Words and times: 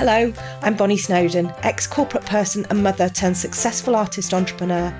Hello, 0.00 0.32
I'm 0.62 0.76
Bonny 0.76 0.96
Snowdon, 0.96 1.52
ex 1.62 1.86
corporate 1.86 2.24
person 2.24 2.66
and 2.70 2.82
mother 2.82 3.08
turned 3.08 3.36
successful 3.36 3.94
artist 3.94 4.32
entrepreneur. 4.32 4.92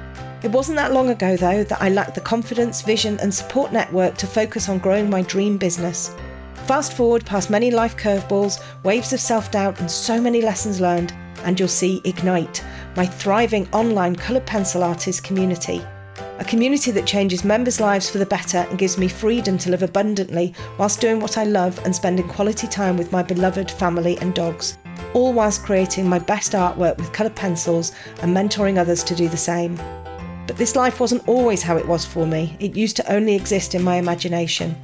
It 0.42 0.52
wasn't 0.52 0.76
that 0.76 0.92
long 0.92 1.08
ago, 1.08 1.36
though, 1.36 1.64
that 1.64 1.80
I 1.82 1.88
lacked 1.88 2.14
the 2.14 2.20
confidence, 2.20 2.82
vision, 2.82 3.18
and 3.20 3.32
support 3.32 3.72
network 3.72 4.16
to 4.18 4.26
focus 4.26 4.68
on 4.68 4.78
growing 4.78 5.10
my 5.10 5.22
dream 5.22 5.56
business. 5.56 6.14
Fast 6.66 6.92
forward 6.92 7.24
past 7.26 7.50
many 7.50 7.70
life 7.70 7.96
curveballs, 7.96 8.62
waves 8.84 9.12
of 9.12 9.20
self 9.20 9.50
doubt, 9.50 9.80
and 9.80 9.90
so 9.90 10.20
many 10.20 10.42
lessons 10.42 10.80
learned, 10.80 11.12
and 11.44 11.58
you'll 11.58 11.68
see 11.68 12.00
Ignite, 12.04 12.62
my 12.94 13.06
thriving 13.06 13.68
online 13.72 14.14
coloured 14.14 14.46
pencil 14.46 14.84
artist 14.84 15.24
community. 15.24 15.82
A 16.40 16.44
community 16.44 16.90
that 16.92 17.04
changes 17.04 17.44
members' 17.44 17.80
lives 17.80 18.08
for 18.08 18.16
the 18.16 18.24
better 18.24 18.66
and 18.70 18.78
gives 18.78 18.96
me 18.96 19.08
freedom 19.08 19.58
to 19.58 19.68
live 19.68 19.82
abundantly 19.82 20.54
whilst 20.78 20.98
doing 20.98 21.20
what 21.20 21.36
I 21.36 21.44
love 21.44 21.78
and 21.84 21.94
spending 21.94 22.26
quality 22.26 22.66
time 22.66 22.96
with 22.96 23.12
my 23.12 23.22
beloved 23.22 23.70
family 23.70 24.16
and 24.22 24.34
dogs, 24.34 24.78
all 25.12 25.34
whilst 25.34 25.64
creating 25.64 26.08
my 26.08 26.18
best 26.18 26.52
artwork 26.52 26.96
with 26.96 27.12
coloured 27.12 27.36
pencils 27.36 27.92
and 28.22 28.34
mentoring 28.34 28.78
others 28.78 29.04
to 29.04 29.14
do 29.14 29.28
the 29.28 29.36
same. 29.36 29.76
But 30.46 30.56
this 30.56 30.76
life 30.76 30.98
wasn't 30.98 31.28
always 31.28 31.62
how 31.62 31.76
it 31.76 31.86
was 31.86 32.06
for 32.06 32.26
me, 32.26 32.56
it 32.58 32.74
used 32.74 32.96
to 32.96 33.12
only 33.12 33.34
exist 33.34 33.74
in 33.74 33.84
my 33.84 33.96
imagination. 33.96 34.74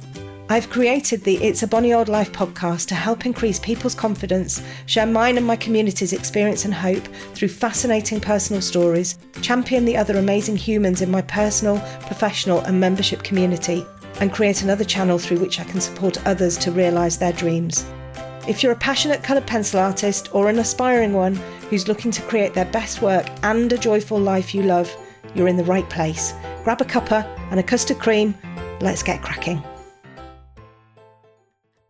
I've 0.49 0.69
created 0.69 1.25
the 1.25 1.35
It's 1.43 1.63
a 1.63 1.67
Bonny 1.67 1.93
Old 1.93 2.07
Life 2.07 2.31
podcast 2.31 2.87
to 2.87 2.95
help 2.95 3.25
increase 3.25 3.59
people's 3.59 3.93
confidence, 3.93 4.63
share 4.85 5.05
mine 5.05 5.35
and 5.35 5.45
my 5.45 5.57
community's 5.57 6.13
experience 6.13 6.63
and 6.63 6.73
hope 6.73 7.05
through 7.33 7.49
fascinating 7.49 8.21
personal 8.21 8.61
stories, 8.61 9.19
champion 9.41 9.83
the 9.83 9.97
other 9.97 10.17
amazing 10.17 10.55
humans 10.55 11.01
in 11.01 11.11
my 11.11 11.21
personal, 11.21 11.79
professional, 12.05 12.61
and 12.61 12.79
membership 12.79 13.23
community, 13.23 13.85
and 14.21 14.31
create 14.31 14.61
another 14.61 14.85
channel 14.85 15.19
through 15.19 15.39
which 15.39 15.59
I 15.59 15.65
can 15.65 15.81
support 15.81 16.25
others 16.25 16.57
to 16.59 16.71
realise 16.71 17.17
their 17.17 17.33
dreams. 17.33 17.85
If 18.47 18.63
you're 18.63 18.71
a 18.71 18.77
passionate 18.77 19.23
coloured 19.23 19.47
pencil 19.47 19.81
artist 19.81 20.33
or 20.33 20.47
an 20.47 20.59
aspiring 20.59 21.11
one 21.11 21.35
who's 21.69 21.89
looking 21.89 22.11
to 22.11 22.21
create 22.21 22.53
their 22.53 22.71
best 22.71 23.01
work 23.01 23.27
and 23.43 23.73
a 23.73 23.77
joyful 23.77 24.17
life 24.17 24.55
you 24.55 24.63
love, 24.63 24.89
you're 25.35 25.49
in 25.49 25.57
the 25.57 25.65
right 25.65 25.89
place. 25.89 26.33
Grab 26.63 26.79
a 26.79 26.85
cuppa 26.85 27.25
and 27.51 27.59
a 27.59 27.63
custard 27.63 27.99
cream. 27.99 28.33
Let's 28.79 29.03
get 29.03 29.21
cracking. 29.21 29.61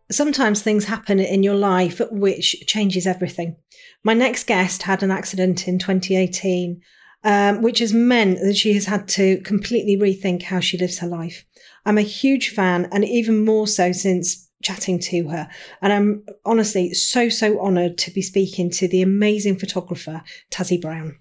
Sometimes 0.10 0.62
things 0.62 0.86
happen 0.86 1.20
in 1.20 1.44
your 1.44 1.56
life 1.56 2.02
which 2.12 2.56
changes 2.66 3.06
everything. 3.06 3.58
My 4.04 4.14
next 4.14 4.48
guest 4.48 4.84
had 4.84 5.04
an 5.04 5.12
accident 5.12 5.68
in 5.68 5.80
2018, 5.80 6.82
um, 7.24 7.62
which 7.62 7.80
has 7.80 7.94
meant 7.94 8.40
that 8.40 8.56
she 8.56 8.74
has 8.74 8.86
had 8.86 9.08
to 9.10 9.42
completely 9.42 9.98
rethink 9.98 10.44
how 10.44 10.62
she 10.62 10.78
lives 10.78 11.00
her 11.00 11.08
life. 11.08 11.44
I'm 11.86 11.98
a 11.98 12.04
huge 12.04 12.50
fan, 12.50 12.88
and 12.92 13.04
even 13.04 13.44
more 13.44 13.68
so 13.68 13.92
since 13.92 14.50
chatting 14.64 15.00
to 15.00 15.28
her. 15.30 15.50
And 15.82 15.94
I'm 15.94 16.26
honestly 16.46 16.94
so, 16.94 17.30
so 17.30 17.60
honoured 17.60 17.98
to 18.00 18.12
be 18.12 18.22
speaking 18.22 18.70
to 18.72 18.88
the 18.88 19.02
amazing 19.02 19.60
photographer, 19.60 20.24
Tazi 20.52 20.82
Brown. 20.82 21.20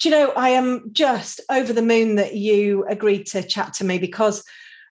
Do 0.00 0.08
you 0.08 0.14
know, 0.14 0.32
I 0.32 0.50
am 0.50 0.90
just 0.92 1.40
over 1.48 1.72
the 1.72 1.82
moon 1.82 2.16
that 2.16 2.34
you 2.34 2.84
agreed 2.88 3.26
to 3.28 3.42
chat 3.42 3.74
to 3.74 3.84
me 3.84 3.98
because 3.98 4.44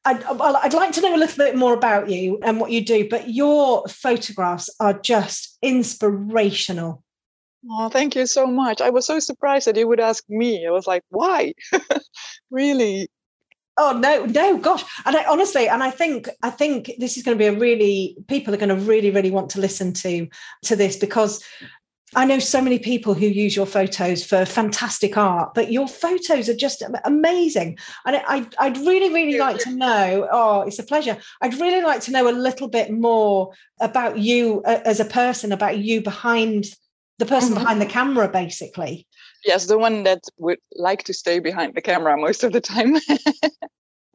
I'd, 0.03 0.23
I'd 0.23 0.73
like 0.73 0.93
to 0.93 1.01
know 1.01 1.15
a 1.15 1.17
little 1.17 1.37
bit 1.37 1.55
more 1.55 1.73
about 1.73 2.09
you 2.09 2.39
and 2.41 2.59
what 2.59 2.71
you 2.71 2.83
do, 2.83 3.07
but 3.07 3.29
your 3.29 3.87
photographs 3.87 4.69
are 4.79 4.93
just 4.99 5.57
inspirational. 5.61 7.03
Oh, 7.69 7.89
thank 7.89 8.15
you 8.15 8.25
so 8.25 8.47
much. 8.47 8.81
I 8.81 8.89
was 8.89 9.05
so 9.05 9.19
surprised 9.19 9.67
that 9.67 9.77
you 9.77 9.87
would 9.87 9.99
ask 9.99 10.23
me. 10.27 10.65
I 10.65 10.71
was 10.71 10.87
like, 10.87 11.03
why? 11.09 11.53
really? 12.51 13.09
Oh 13.77 13.97
no, 13.97 14.25
no, 14.25 14.57
gosh. 14.57 14.83
And 15.05 15.15
I 15.15 15.23
honestly, 15.25 15.67
and 15.67 15.81
I 15.83 15.91
think 15.91 16.27
I 16.43 16.49
think 16.49 16.91
this 16.97 17.17
is 17.17 17.23
going 17.23 17.37
to 17.37 17.39
be 17.39 17.47
a 17.47 17.57
really 17.57 18.17
people 18.27 18.53
are 18.53 18.57
going 18.57 18.69
to 18.69 18.75
really, 18.75 19.11
really 19.11 19.31
want 19.31 19.49
to 19.51 19.61
listen 19.61 19.93
to 19.93 20.27
to 20.63 20.75
this 20.75 20.97
because 20.97 21.43
I 22.13 22.25
know 22.25 22.39
so 22.39 22.61
many 22.61 22.77
people 22.77 23.13
who 23.13 23.25
use 23.25 23.55
your 23.55 23.65
photos 23.65 24.23
for 24.23 24.45
fantastic 24.45 25.15
art, 25.15 25.53
but 25.53 25.71
your 25.71 25.87
photos 25.87 26.49
are 26.49 26.55
just 26.55 26.83
amazing. 27.05 27.77
And 28.05 28.17
I, 28.27 28.45
I'd 28.59 28.77
really, 28.77 29.13
really 29.13 29.39
like 29.39 29.59
to 29.59 29.71
know. 29.71 30.27
Oh, 30.29 30.61
it's 30.61 30.79
a 30.79 30.83
pleasure. 30.83 31.17
I'd 31.39 31.53
really 31.53 31.81
like 31.81 32.01
to 32.01 32.11
know 32.11 32.29
a 32.29 32.35
little 32.35 32.67
bit 32.67 32.91
more 32.91 33.53
about 33.79 34.17
you 34.17 34.61
uh, 34.65 34.81
as 34.83 34.99
a 34.99 35.05
person, 35.05 35.53
about 35.53 35.77
you 35.77 36.01
behind 36.01 36.65
the 37.17 37.25
person 37.25 37.51
mm-hmm. 37.53 37.63
behind 37.63 37.81
the 37.81 37.85
camera, 37.85 38.27
basically. 38.27 39.07
Yes, 39.45 39.67
the 39.67 39.77
one 39.77 40.03
that 40.03 40.23
would 40.37 40.59
like 40.75 41.03
to 41.05 41.13
stay 41.13 41.39
behind 41.39 41.75
the 41.75 41.81
camera 41.81 42.17
most 42.17 42.43
of 42.43 42.51
the 42.51 42.59
time. 42.61 42.97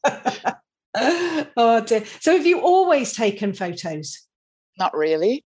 oh 1.56 1.80
dear. 1.86 2.04
So 2.20 2.36
have 2.36 2.46
you 2.46 2.60
always 2.60 3.14
taken 3.14 3.54
photos? 3.54 4.22
Not 4.78 4.94
really 4.94 5.45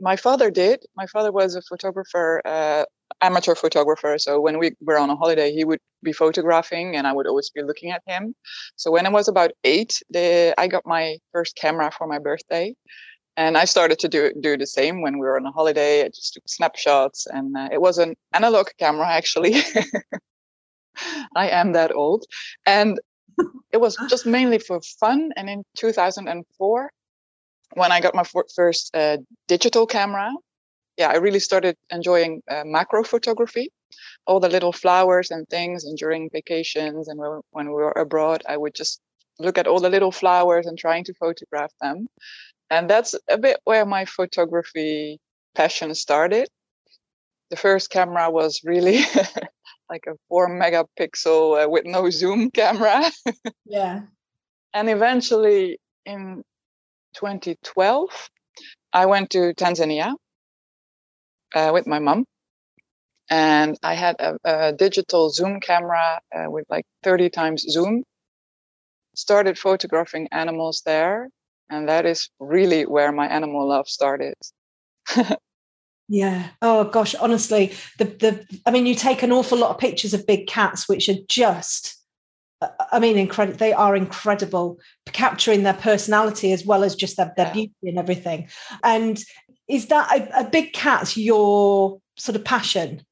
my 0.00 0.16
father 0.16 0.50
did. 0.50 0.84
My 0.96 1.06
father 1.06 1.32
was 1.32 1.54
a 1.54 1.62
photographer, 1.62 2.42
uh, 2.44 2.84
amateur 3.20 3.54
photographer. 3.54 4.18
So 4.18 4.40
when 4.40 4.58
we 4.58 4.72
were 4.80 4.98
on 4.98 5.10
a 5.10 5.16
holiday, 5.16 5.52
he 5.52 5.64
would 5.64 5.80
be 6.02 6.12
photographing, 6.12 6.96
and 6.96 7.06
I 7.06 7.12
would 7.12 7.26
always 7.26 7.50
be 7.50 7.62
looking 7.62 7.90
at 7.90 8.02
him. 8.06 8.34
So 8.76 8.90
when 8.90 9.06
I 9.06 9.10
was 9.10 9.28
about 9.28 9.52
eight, 9.62 10.02
the, 10.10 10.54
I 10.58 10.68
got 10.68 10.82
my 10.86 11.18
first 11.32 11.56
camera 11.56 11.90
for 11.90 12.06
my 12.06 12.18
birthday, 12.18 12.74
and 13.36 13.56
I 13.56 13.64
started 13.64 13.98
to 14.00 14.08
do 14.08 14.32
do 14.40 14.56
the 14.56 14.66
same 14.66 15.02
when 15.02 15.14
we 15.14 15.26
were 15.26 15.36
on 15.36 15.46
a 15.46 15.52
holiday. 15.52 16.04
I 16.04 16.08
just 16.08 16.34
took 16.34 16.44
snapshots, 16.46 17.26
and 17.26 17.56
uh, 17.56 17.68
it 17.72 17.80
was 17.80 17.98
an 17.98 18.14
analog 18.32 18.68
camera 18.78 19.08
actually. 19.08 19.56
I 21.36 21.48
am 21.48 21.72
that 21.72 21.92
old, 21.92 22.24
and 22.66 23.00
it 23.72 23.80
was 23.80 23.96
just 24.08 24.26
mainly 24.26 24.58
for 24.58 24.80
fun. 25.00 25.32
And 25.36 25.50
in 25.50 25.64
2004, 25.76 26.90
when 27.74 27.92
I 27.92 28.00
got 28.00 28.14
my 28.14 28.24
first 28.54 28.94
uh, 28.94 29.18
digital 29.48 29.86
camera, 29.86 30.32
yeah, 30.96 31.08
I 31.08 31.16
really 31.16 31.40
started 31.40 31.76
enjoying 31.90 32.42
uh, 32.50 32.62
macro 32.64 33.02
photography, 33.02 33.70
all 34.26 34.40
the 34.40 34.48
little 34.48 34.72
flowers 34.72 35.30
and 35.30 35.48
things. 35.48 35.84
And 35.84 35.98
during 35.98 36.30
vacations 36.30 37.08
and 37.08 37.20
when 37.50 37.66
we 37.66 37.72
were 37.72 37.92
abroad, 37.92 38.42
I 38.48 38.56
would 38.56 38.74
just 38.74 39.00
look 39.38 39.58
at 39.58 39.66
all 39.66 39.80
the 39.80 39.90
little 39.90 40.12
flowers 40.12 40.66
and 40.66 40.78
trying 40.78 41.04
to 41.04 41.14
photograph 41.14 41.72
them. 41.80 42.06
And 42.70 42.88
that's 42.88 43.14
a 43.28 43.38
bit 43.38 43.58
where 43.64 43.84
my 43.84 44.04
photography 44.04 45.20
passion 45.54 45.94
started. 45.94 46.48
The 47.50 47.56
first 47.56 47.90
camera 47.90 48.30
was 48.30 48.60
really 48.64 49.00
like 49.90 50.04
a 50.06 50.14
four 50.28 50.48
megapixel 50.48 51.64
uh, 51.64 51.68
with 51.68 51.84
no 51.84 52.10
zoom 52.10 52.50
camera. 52.54 53.04
yeah. 53.64 54.02
And 54.72 54.88
eventually 54.88 55.78
in 56.06 56.42
2012, 57.14 58.30
I 58.92 59.06
went 59.06 59.30
to 59.30 59.54
Tanzania 59.54 60.14
uh, 61.54 61.70
with 61.72 61.86
my 61.86 61.98
mom. 61.98 62.24
And 63.30 63.78
I 63.82 63.94
had 63.94 64.16
a, 64.20 64.36
a 64.44 64.72
digital 64.72 65.30
zoom 65.30 65.60
camera 65.60 66.20
uh, 66.34 66.50
with 66.50 66.66
like 66.68 66.84
30 67.02 67.30
times 67.30 67.62
zoom. 67.62 68.04
Started 69.16 69.58
photographing 69.58 70.28
animals 70.30 70.82
there. 70.84 71.30
And 71.70 71.88
that 71.88 72.04
is 72.04 72.28
really 72.38 72.84
where 72.84 73.12
my 73.12 73.26
animal 73.26 73.66
love 73.66 73.88
started. 73.88 74.34
yeah. 76.08 76.50
Oh 76.60 76.84
gosh, 76.84 77.14
honestly, 77.14 77.72
the 77.98 78.04
the 78.04 78.60
I 78.66 78.70
mean, 78.70 78.84
you 78.84 78.94
take 78.94 79.22
an 79.22 79.32
awful 79.32 79.58
lot 79.58 79.70
of 79.70 79.78
pictures 79.78 80.12
of 80.12 80.26
big 80.26 80.46
cats, 80.46 80.88
which 80.88 81.08
are 81.08 81.22
just 81.28 82.03
I 82.94 82.98
mean, 83.00 83.18
incredible. 83.18 83.58
They 83.58 83.72
are 83.72 83.96
incredible, 83.96 84.78
capturing 85.12 85.62
their 85.62 85.74
personality 85.74 86.52
as 86.52 86.64
well 86.64 86.84
as 86.84 86.94
just 86.94 87.16
their, 87.16 87.32
their 87.36 87.46
yeah. 87.48 87.52
beauty 87.52 87.74
and 87.82 87.98
everything. 87.98 88.48
And 88.82 89.22
is 89.68 89.88
that 89.88 90.10
a, 90.10 90.40
a 90.40 90.48
big 90.48 90.72
cat 90.72 91.16
your 91.16 92.00
sort 92.16 92.36
of 92.36 92.44
passion? 92.44 93.02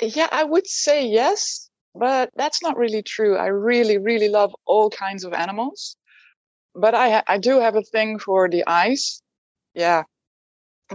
Yeah, 0.00 0.28
I 0.30 0.44
would 0.44 0.66
say 0.66 1.06
yes, 1.06 1.70
but 1.94 2.30
that's 2.36 2.62
not 2.62 2.76
really 2.76 3.02
true. 3.02 3.36
I 3.36 3.46
really, 3.46 3.98
really 3.98 4.28
love 4.28 4.54
all 4.66 4.90
kinds 4.90 5.24
of 5.24 5.32
animals, 5.32 5.96
but 6.74 6.94
I 6.94 7.22
I 7.26 7.38
do 7.38 7.60
have 7.60 7.76
a 7.76 7.82
thing 7.82 8.18
for 8.18 8.48
the 8.48 8.62
eyes. 8.66 9.22
Yeah, 9.74 10.02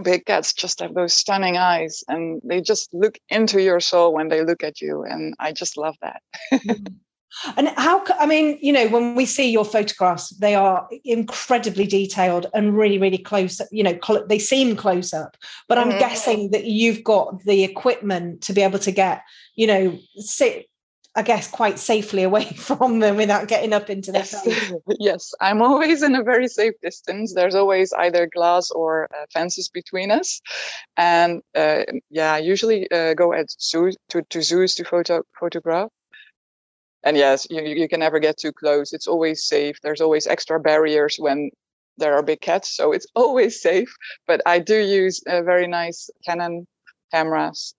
big 0.00 0.24
cats 0.24 0.52
just 0.54 0.80
have 0.80 0.94
those 0.94 1.14
stunning 1.14 1.56
eyes 1.56 2.02
and 2.08 2.40
they 2.44 2.60
just 2.60 2.92
look 2.94 3.18
into 3.28 3.60
your 3.60 3.80
soul 3.80 4.14
when 4.14 4.28
they 4.28 4.42
look 4.42 4.62
at 4.64 4.80
you 4.80 5.02
and 5.02 5.34
i 5.38 5.52
just 5.52 5.76
love 5.76 5.94
that 6.00 6.22
mm. 6.52 6.94
And 7.56 7.68
how 7.76 8.02
i 8.18 8.26
mean 8.26 8.58
you 8.60 8.72
know 8.72 8.88
when 8.88 9.14
we 9.14 9.24
see 9.24 9.50
your 9.50 9.64
photographs 9.64 10.30
they 10.30 10.54
are 10.54 10.88
incredibly 11.04 11.86
detailed 11.86 12.46
and 12.54 12.76
really 12.76 12.98
really 12.98 13.18
close 13.18 13.60
you 13.70 13.82
know 13.82 13.98
they 14.26 14.38
seem 14.38 14.76
close 14.76 15.12
up 15.12 15.36
but 15.68 15.78
i'm 15.78 15.90
mm-hmm. 15.90 15.98
guessing 15.98 16.50
that 16.50 16.64
you've 16.64 17.02
got 17.04 17.42
the 17.44 17.64
equipment 17.64 18.40
to 18.42 18.52
be 18.52 18.62
able 18.62 18.78
to 18.78 18.90
get 18.90 19.22
you 19.56 19.66
know 19.66 19.98
sit 20.16 20.68
I 21.14 21.20
guess, 21.20 21.46
quite 21.50 21.78
safely 21.78 22.22
away 22.22 22.44
from 22.56 23.00
them 23.00 23.16
without 23.16 23.48
getting 23.48 23.72
up 23.72 23.90
into 23.90 24.12
their 24.12 24.22
yes. 24.22 24.72
yes, 24.98 25.34
I'm 25.40 25.60
always 25.60 26.02
in 26.02 26.14
a 26.14 26.22
very 26.22 26.48
safe 26.48 26.74
distance. 26.80 27.34
There's 27.34 27.54
always 27.54 27.92
either 27.92 28.26
glass 28.26 28.70
or 28.70 29.08
uh, 29.14 29.26
fences 29.30 29.68
between 29.68 30.10
us, 30.10 30.40
and 30.96 31.42
uh, 31.54 31.82
yeah, 32.08 32.32
I 32.32 32.38
usually 32.38 32.90
uh, 32.90 33.12
go 33.14 33.34
at 33.34 33.50
zoos 33.60 33.96
to, 34.08 34.22
to 34.30 34.42
zoos 34.42 34.74
to 34.76 34.84
photo 34.84 35.22
photograph. 35.38 35.90
And 37.04 37.16
yes, 37.16 37.46
you, 37.50 37.62
you 37.62 37.88
can 37.88 38.00
never 38.00 38.18
get 38.18 38.38
too 38.38 38.52
close. 38.52 38.92
It's 38.92 39.08
always 39.08 39.44
safe. 39.44 39.76
There's 39.82 40.00
always 40.00 40.26
extra 40.26 40.60
barriers 40.60 41.16
when 41.18 41.50
there 41.98 42.14
are 42.14 42.22
big 42.22 42.40
cats, 42.40 42.74
so 42.74 42.92
it's 42.92 43.06
always 43.14 43.60
safe. 43.60 43.94
But 44.26 44.40
I 44.46 44.58
do 44.58 44.76
use 44.76 45.22
a 45.26 45.42
very 45.42 45.66
nice 45.66 46.10
Canon 46.24 46.66
cameras, 47.10 47.74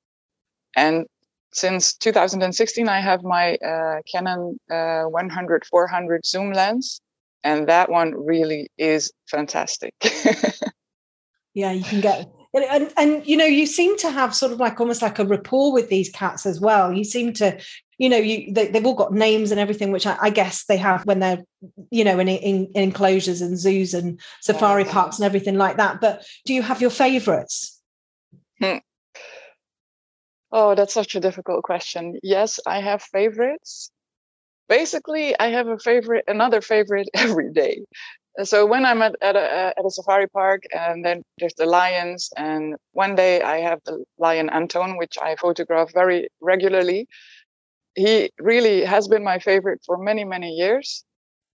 and 0.75 1.06
since 1.54 1.94
2016, 1.94 2.90
I 2.90 3.00
have 3.00 3.24
my 3.24 3.56
uh, 3.56 4.02
Canon 4.12 4.60
uh, 4.72 5.04
100 5.04 5.66
400 5.66 6.26
zoom 6.26 6.52
lens, 6.52 7.00
and 7.44 7.68
that 7.68 7.90
one 7.90 8.14
really 8.16 8.69
is 8.78 9.12
fantastic. 9.30 9.94
yeah, 11.54 11.72
you 11.72 11.84
can 11.84 12.02
get 12.02 12.28
and, 12.54 12.66
and, 12.66 12.94
and 12.98 13.28
you 13.28 13.36
know 13.36 13.46
you 13.46 13.66
seem 13.66 13.98
to 13.98 14.12
have 14.12 14.36
sort 14.36 14.52
of 14.52 14.60
like 14.60 14.80
almost 14.80 15.02
like 15.02 15.19
a 15.19 15.26
rapport 15.26 15.74
with 15.74 15.90
these 15.90 16.10
cats 16.10 16.46
as 16.46 16.60
well 16.60 16.94
you 16.94 17.04
seem 17.04 17.34
to 17.34 17.60
you 17.98 18.10
know 18.10 18.18
you 18.18 18.51
they, 18.54 18.72
have 18.72 18.86
all 18.86 18.95
got 18.95 19.13
names 19.13 19.51
and 19.51 19.60
everything 19.60 19.92
which 19.92 20.07
I, 20.07 20.18
I, 20.22 20.30
guess 20.30 20.66
they 20.66 20.78
have 20.78 21.06
when 21.06 21.19
they're 21.19 21.44
you 21.92 22.04
know 22.04 22.19
in, 22.19 22.28
in, 22.28 22.68
in 22.74 22.84
enclosures 22.84 23.42
and 23.42 23.57
zoos 23.57 23.94
and 23.94 24.19
safari 24.42 24.86
parks 24.86 25.18
and 25.18 25.25
everything 25.25 25.57
like 25.57 25.78
that. 25.78 26.01
But 26.01 26.25
do 26.45 26.54
you 26.54 26.62
have 26.62 26.81
your 26.81 26.90
favorites? 26.90 27.81
Hmm. 28.62 28.78
oh 30.51 30.75
that's 30.75 30.94
such 30.94 31.16
a 31.16 31.19
difficult 31.19 31.63
question. 31.63 32.19
Yes 32.24 32.60
i 32.66 32.80
have 32.80 33.01
favorites. 33.01 33.92
Basically 34.69 35.38
i 35.40 35.48
have 35.48 35.68
a 35.68 35.78
favorite 35.78 36.25
another 36.28 36.62
favorite 36.62 37.10
every 37.13 37.51
day. 37.51 37.84
So 38.42 38.66
when 38.66 38.84
I'm 38.84 39.04
at, 39.04 39.16
at, 39.22 39.36
a, 39.36 39.74
at 39.78 39.86
a 39.86 39.92
safari 39.92 40.28
park 40.28 40.63
and 40.74 41.06
then 41.06 41.22
there's 41.38 41.54
the 41.54 41.68
lions 41.68 42.31
and 42.36 42.75
one 42.94 43.13
day 43.13 43.44
I 43.44 43.57
have 43.57 43.80
the 43.86 44.04
lion 44.18 44.50
Anton, 44.50 44.98
which 44.98 45.19
I 45.22 45.36
photograph 45.36 45.94
very 45.94 46.30
regularly. 46.42 47.07
He 47.95 48.31
really 48.40 48.84
has 48.86 49.07
been 49.07 49.24
my 49.24 49.40
favorite 49.40 49.81
for 49.86 49.98
many, 49.98 50.24
many 50.24 50.51
years. 50.51 51.04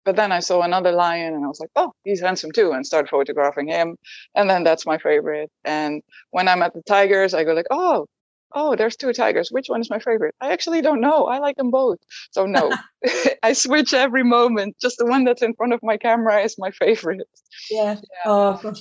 But 0.04 0.16
then 0.16 0.32
I 0.32 0.40
saw 0.40 0.62
another 0.62 0.92
lion 0.92 1.34
and 1.34 1.44
I 1.44 1.48
was 1.48 1.60
like, 1.60 1.72
oh, 1.76 1.92
he's 2.04 2.22
handsome 2.22 2.52
too, 2.52 2.72
and 2.74 2.86
start 2.86 3.10
photographing 3.10 3.68
him. 3.68 3.98
And 4.36 4.48
then 4.48 4.64
that's 4.64 4.86
my 4.86 5.00
favorite. 5.00 5.50
And 5.64 6.04
when 6.30 6.48
I'm 6.48 6.62
at 6.62 6.76
the 6.76 6.84
tigers, 6.84 7.34
I 7.34 7.44
go 7.44 7.54
like, 7.54 7.66
oh, 7.72 8.06
oh, 8.54 8.76
there's 8.76 8.96
two 8.96 9.14
tigers. 9.14 9.50
Which 9.52 9.68
one 9.68 9.82
is 9.82 9.90
my 9.90 9.98
favorite? 9.98 10.36
I 10.40 10.52
actually 10.52 10.82
don't 10.82 11.02
know. 11.02 11.26
I 11.26 11.40
like 11.40 11.58
them 11.58 11.72
both. 11.72 11.98
So 12.32 12.46
no, 12.46 12.72
I 13.44 13.54
switch 13.54 13.96
every 13.96 14.24
moment. 14.24 14.78
Just 14.80 15.00
the 15.00 15.08
one 15.08 15.24
that's 15.24 15.42
in 15.42 15.56
front 15.56 15.74
of 15.74 15.82
my 15.82 15.98
camera 15.98 16.42
is 16.42 16.56
my 16.60 16.70
favorite. 16.70 17.28
Yeah. 17.72 17.96
yeah. 17.96 18.00
Oh. 18.26 18.74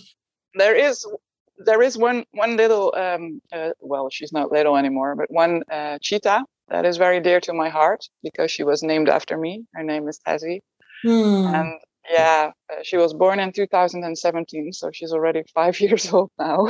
There 0.54 0.76
is 0.76 1.06
there 1.58 1.82
is 1.82 1.96
one 1.96 2.24
one 2.32 2.56
little 2.56 2.92
um, 2.96 3.40
uh, 3.52 3.70
well 3.80 4.10
she's 4.10 4.32
not 4.32 4.50
little 4.50 4.76
anymore 4.76 5.14
but 5.14 5.30
one 5.30 5.62
uh, 5.70 5.98
cheetah 6.00 6.42
that 6.68 6.84
is 6.84 6.96
very 6.96 7.20
dear 7.20 7.40
to 7.40 7.52
my 7.52 7.68
heart 7.68 8.04
because 8.22 8.50
she 8.50 8.64
was 8.64 8.82
named 8.82 9.08
after 9.08 9.36
me 9.36 9.64
her 9.74 9.82
name 9.82 10.08
is 10.08 10.20
Tazi 10.26 10.60
hmm. 11.02 11.46
and 11.54 11.80
yeah 12.10 12.50
uh, 12.72 12.82
she 12.82 12.96
was 12.96 13.14
born 13.14 13.40
in 13.40 13.52
2017 13.52 14.72
so 14.72 14.90
she's 14.92 15.12
already 15.12 15.42
five 15.54 15.80
years 15.80 16.12
old 16.12 16.30
now 16.38 16.68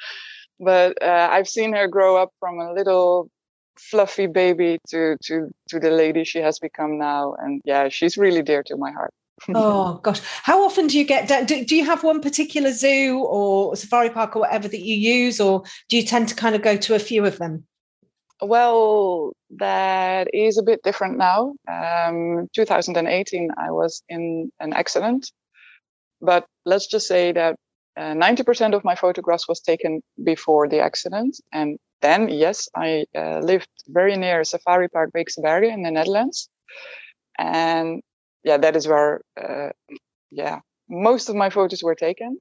but 0.60 1.00
uh, 1.02 1.28
I've 1.30 1.48
seen 1.48 1.72
her 1.74 1.88
grow 1.88 2.16
up 2.16 2.30
from 2.40 2.58
a 2.58 2.72
little 2.72 3.30
fluffy 3.78 4.26
baby 4.26 4.78
to 4.88 5.16
to 5.24 5.48
to 5.68 5.78
the 5.78 5.90
lady 5.90 6.24
she 6.24 6.40
has 6.40 6.58
become 6.58 6.98
now, 6.98 7.34
and 7.38 7.62
yeah, 7.64 7.88
she's 7.88 8.18
really 8.18 8.42
dear 8.42 8.62
to 8.64 8.76
my 8.76 8.90
heart. 8.90 9.12
oh 9.54 10.00
gosh, 10.02 10.20
how 10.42 10.64
often 10.64 10.88
do 10.88 10.98
you 10.98 11.04
get 11.04 11.28
down? 11.28 11.46
Do, 11.46 11.64
do 11.64 11.76
you 11.76 11.84
have 11.84 12.02
one 12.02 12.20
particular 12.20 12.72
zoo 12.72 13.20
or 13.20 13.76
safari 13.76 14.10
park 14.10 14.34
or 14.34 14.40
whatever 14.40 14.68
that 14.68 14.80
you 14.80 14.96
use, 14.96 15.40
or 15.40 15.62
do 15.88 15.96
you 15.96 16.02
tend 16.02 16.28
to 16.28 16.34
kind 16.34 16.54
of 16.54 16.62
go 16.62 16.76
to 16.76 16.94
a 16.94 16.98
few 16.98 17.24
of 17.24 17.38
them? 17.38 17.64
Well, 18.40 19.32
that 19.58 20.28
is 20.32 20.58
a 20.58 20.62
bit 20.62 20.82
different 20.82 21.18
now. 21.18 21.54
Um, 21.68 22.48
2018, 22.54 23.50
I 23.58 23.70
was 23.72 24.02
in 24.08 24.52
an 24.60 24.72
accident, 24.72 25.30
but 26.20 26.46
let's 26.64 26.86
just 26.86 27.08
say 27.08 27.32
that 27.32 27.56
90% 27.98 28.72
uh, 28.72 28.76
of 28.76 28.84
my 28.84 28.94
photographs 28.94 29.48
was 29.48 29.60
taken 29.60 30.02
before 30.22 30.68
the 30.68 30.80
accident. 30.80 31.36
And 31.52 31.78
then, 32.00 32.28
yes, 32.28 32.68
I 32.76 33.04
uh, 33.16 33.40
lived 33.40 33.68
very 33.88 34.16
near 34.16 34.44
Safari 34.44 34.88
Park 34.88 35.10
Beekse 35.12 35.38
in 35.72 35.82
the 35.82 35.90
Netherlands. 35.90 36.48
And 37.38 38.02
yeah, 38.44 38.58
that 38.58 38.76
is 38.76 38.86
where, 38.86 39.20
uh, 39.40 39.70
yeah, 40.30 40.60
most 40.88 41.28
of 41.28 41.34
my 41.34 41.50
photos 41.50 41.82
were 41.82 41.96
taken. 41.96 42.38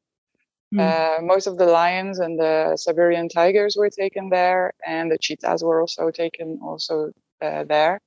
Mm. 0.73 1.25
most 1.25 1.47
of 1.47 1.57
the 1.57 1.65
lions 1.65 2.19
and 2.19 2.37
the 2.37 2.75
Siberian 2.75 3.29
tigers 3.29 3.75
were 3.77 3.89
taken 3.89 4.29
there, 4.29 4.73
and 4.85 5.11
the 5.11 5.17
cheetahs 5.17 5.63
were 5.63 5.79
also 5.81 6.11
taken 6.11 6.59
also 6.61 7.11
uh, 7.41 7.63
there. 7.63 8.01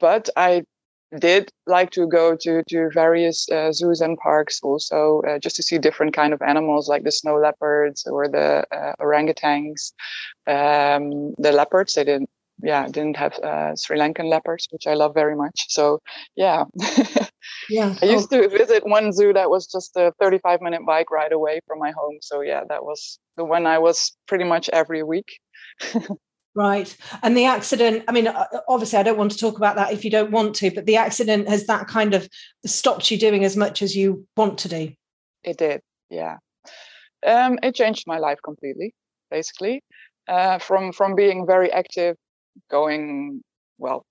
But 0.00 0.28
I 0.36 0.64
did 1.18 1.50
like 1.66 1.90
to 1.90 2.06
go 2.06 2.36
to 2.36 2.62
to 2.68 2.90
various 2.92 3.48
uh, 3.50 3.72
zoos 3.72 4.00
and 4.00 4.18
parks 4.18 4.60
also 4.62 5.22
uh, 5.28 5.38
just 5.38 5.56
to 5.56 5.62
see 5.62 5.78
different 5.78 6.14
kind 6.14 6.32
of 6.32 6.42
animals 6.42 6.88
like 6.88 7.04
the 7.04 7.12
snow 7.12 7.36
leopards 7.38 8.06
or 8.06 8.28
the 8.28 8.64
uh, 8.72 8.94
orangutans 9.00 9.92
um, 10.46 11.34
the 11.38 11.52
leopards 11.52 11.94
they 11.94 12.04
didn't 12.04 12.30
yeah 12.62 12.86
didn't 12.86 13.16
have 13.16 13.34
uh, 13.40 13.74
sri 13.74 13.98
lankan 13.98 14.28
leopards 14.28 14.68
which 14.70 14.86
i 14.86 14.94
love 14.94 15.12
very 15.14 15.36
much 15.36 15.66
so 15.68 16.00
yeah 16.36 16.64
yeah 17.68 17.94
i 18.02 18.06
used 18.06 18.32
oh. 18.32 18.42
to 18.42 18.48
visit 18.48 18.86
one 18.86 19.12
zoo 19.12 19.32
that 19.32 19.50
was 19.50 19.66
just 19.66 19.96
a 19.96 20.12
35 20.20 20.60
minute 20.60 20.82
bike 20.86 21.10
ride 21.10 21.32
away 21.32 21.60
from 21.66 21.78
my 21.78 21.90
home 21.90 22.18
so 22.20 22.40
yeah 22.40 22.62
that 22.68 22.84
was 22.84 23.18
the 23.36 23.44
one 23.44 23.66
i 23.66 23.78
was 23.78 24.16
pretty 24.26 24.44
much 24.44 24.68
every 24.72 25.02
week 25.02 25.38
Right. 26.56 26.96
And 27.22 27.36
the 27.36 27.46
accident, 27.46 28.04
I 28.06 28.12
mean, 28.12 28.28
obviously, 28.68 28.98
I 28.98 29.02
don't 29.02 29.18
want 29.18 29.32
to 29.32 29.38
talk 29.38 29.56
about 29.56 29.74
that 29.74 29.92
if 29.92 30.04
you 30.04 30.10
don't 30.10 30.30
want 30.30 30.54
to, 30.56 30.70
but 30.70 30.86
the 30.86 30.96
accident 30.96 31.48
has 31.48 31.66
that 31.66 31.88
kind 31.88 32.14
of 32.14 32.28
stopped 32.64 33.10
you 33.10 33.18
doing 33.18 33.44
as 33.44 33.56
much 33.56 33.82
as 33.82 33.96
you 33.96 34.24
want 34.36 34.58
to 34.58 34.68
do? 34.68 34.92
It 35.42 35.58
did. 35.58 35.80
Yeah. 36.10 36.36
Um, 37.26 37.58
it 37.62 37.74
changed 37.74 38.04
my 38.06 38.18
life 38.18 38.38
completely, 38.44 38.94
basically. 39.30 39.82
Uh, 40.28 40.58
from 40.58 40.92
from 40.92 41.14
being 41.16 41.44
very 41.44 41.72
active, 41.72 42.16
going 42.70 43.42
well, 43.78 44.06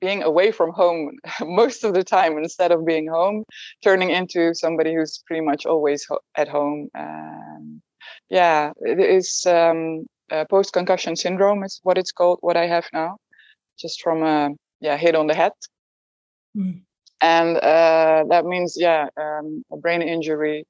being 0.00 0.22
away 0.22 0.52
from 0.52 0.72
home 0.72 1.12
most 1.42 1.84
of 1.84 1.94
the 1.94 2.04
time 2.04 2.36
instead 2.38 2.70
of 2.70 2.84
being 2.84 3.08
home, 3.08 3.44
turning 3.82 4.10
into 4.10 4.54
somebody 4.54 4.94
who's 4.94 5.22
pretty 5.26 5.44
much 5.44 5.66
always 5.66 6.04
ho- 6.08 6.20
at 6.36 6.48
home. 6.48 6.88
Um, 6.96 7.80
yeah, 8.28 8.72
it 8.82 9.00
is. 9.00 9.44
Um, 9.46 10.06
uh, 10.30 10.44
post 10.48 10.72
concussion 10.72 11.16
syndrome 11.16 11.64
is 11.64 11.80
what 11.82 11.98
it's 11.98 12.12
called 12.12 12.38
what 12.40 12.56
i 12.56 12.66
have 12.66 12.86
now 12.92 13.16
just 13.78 14.00
from 14.02 14.22
a 14.22 14.50
yeah 14.80 14.96
hit 14.96 15.14
on 15.14 15.26
the 15.26 15.34
head 15.34 15.52
mm. 16.56 16.80
and 17.20 17.56
uh, 17.56 18.24
that 18.28 18.44
means 18.44 18.76
yeah 18.78 19.06
um, 19.20 19.64
a 19.72 19.76
brain 19.76 20.02
injury 20.02 20.64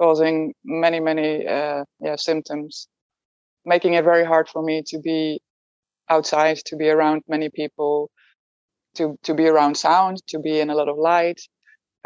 causing 0.00 0.52
many 0.64 1.00
many 1.00 1.46
uh, 1.46 1.84
yeah 2.00 2.16
symptoms 2.16 2.88
making 3.64 3.94
it 3.94 4.04
very 4.04 4.24
hard 4.24 4.48
for 4.48 4.62
me 4.62 4.82
to 4.86 4.98
be 4.98 5.40
outside 6.08 6.58
to 6.66 6.76
be 6.76 6.88
around 6.88 7.22
many 7.28 7.48
people 7.50 8.10
to 8.94 9.16
to 9.22 9.34
be 9.34 9.46
around 9.46 9.76
sound 9.76 10.22
to 10.28 10.38
be 10.38 10.60
in 10.60 10.70
a 10.70 10.74
lot 10.74 10.88
of 10.88 10.96
light. 10.96 11.40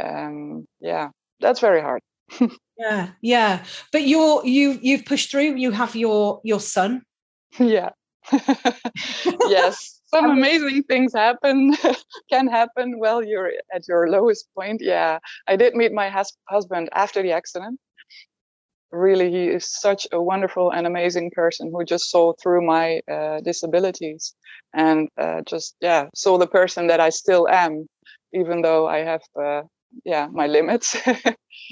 Um, 0.02 0.66
yeah 0.80 1.09
that's 1.40 1.61
very 1.61 1.80
hard. 1.80 2.02
Yeah 2.78 3.11
yeah. 3.21 3.62
But 3.92 4.07
you're 4.07 4.40
you 4.47 4.78
you've 4.80 5.04
pushed 5.04 5.30
through. 5.30 5.57
You 5.57 5.71
have 5.71 5.95
your 5.95 6.40
your 6.45 6.61
son. 6.61 7.02
Yeah. 7.59 7.90
Yes. 9.49 10.00
Some 10.07 10.30
amazing 10.30 10.83
things 10.85 11.12
happen 11.12 11.76
can 12.33 12.49
happen 12.49 12.99
while 12.99 13.23
you're 13.23 13.52
at 13.75 13.87
your 13.87 14.09
lowest 14.09 14.49
point. 14.57 14.80
Yeah. 14.83 15.19
I 15.47 15.57
did 15.57 15.75
meet 15.75 15.92
my 15.92 16.09
hus- 16.09 16.37
husband 16.49 16.88
after 16.95 17.23
the 17.23 17.33
accident 17.33 17.78
really 18.92 19.30
he 19.30 19.49
is 19.49 19.64
such 19.80 20.06
a 20.12 20.20
wonderful 20.23 20.70
and 20.70 20.87
amazing 20.87 21.30
person 21.35 21.70
who 21.73 21.85
just 21.85 22.11
saw 22.11 22.32
through 22.42 22.66
my 22.66 23.00
uh, 23.11 23.40
disabilities 23.40 24.35
and 24.75 25.09
uh, 25.18 25.40
just 25.47 25.76
yeah 25.80 26.06
saw 26.14 26.38
the 26.38 26.47
person 26.47 26.87
that 26.87 27.00
i 27.00 27.09
still 27.11 27.49
am 27.49 27.87
even 28.32 28.62
though 28.62 28.87
i 28.88 28.99
have 28.99 29.23
uh, 29.40 29.62
yeah 30.04 30.28
my 30.32 30.47
limits. 30.47 30.97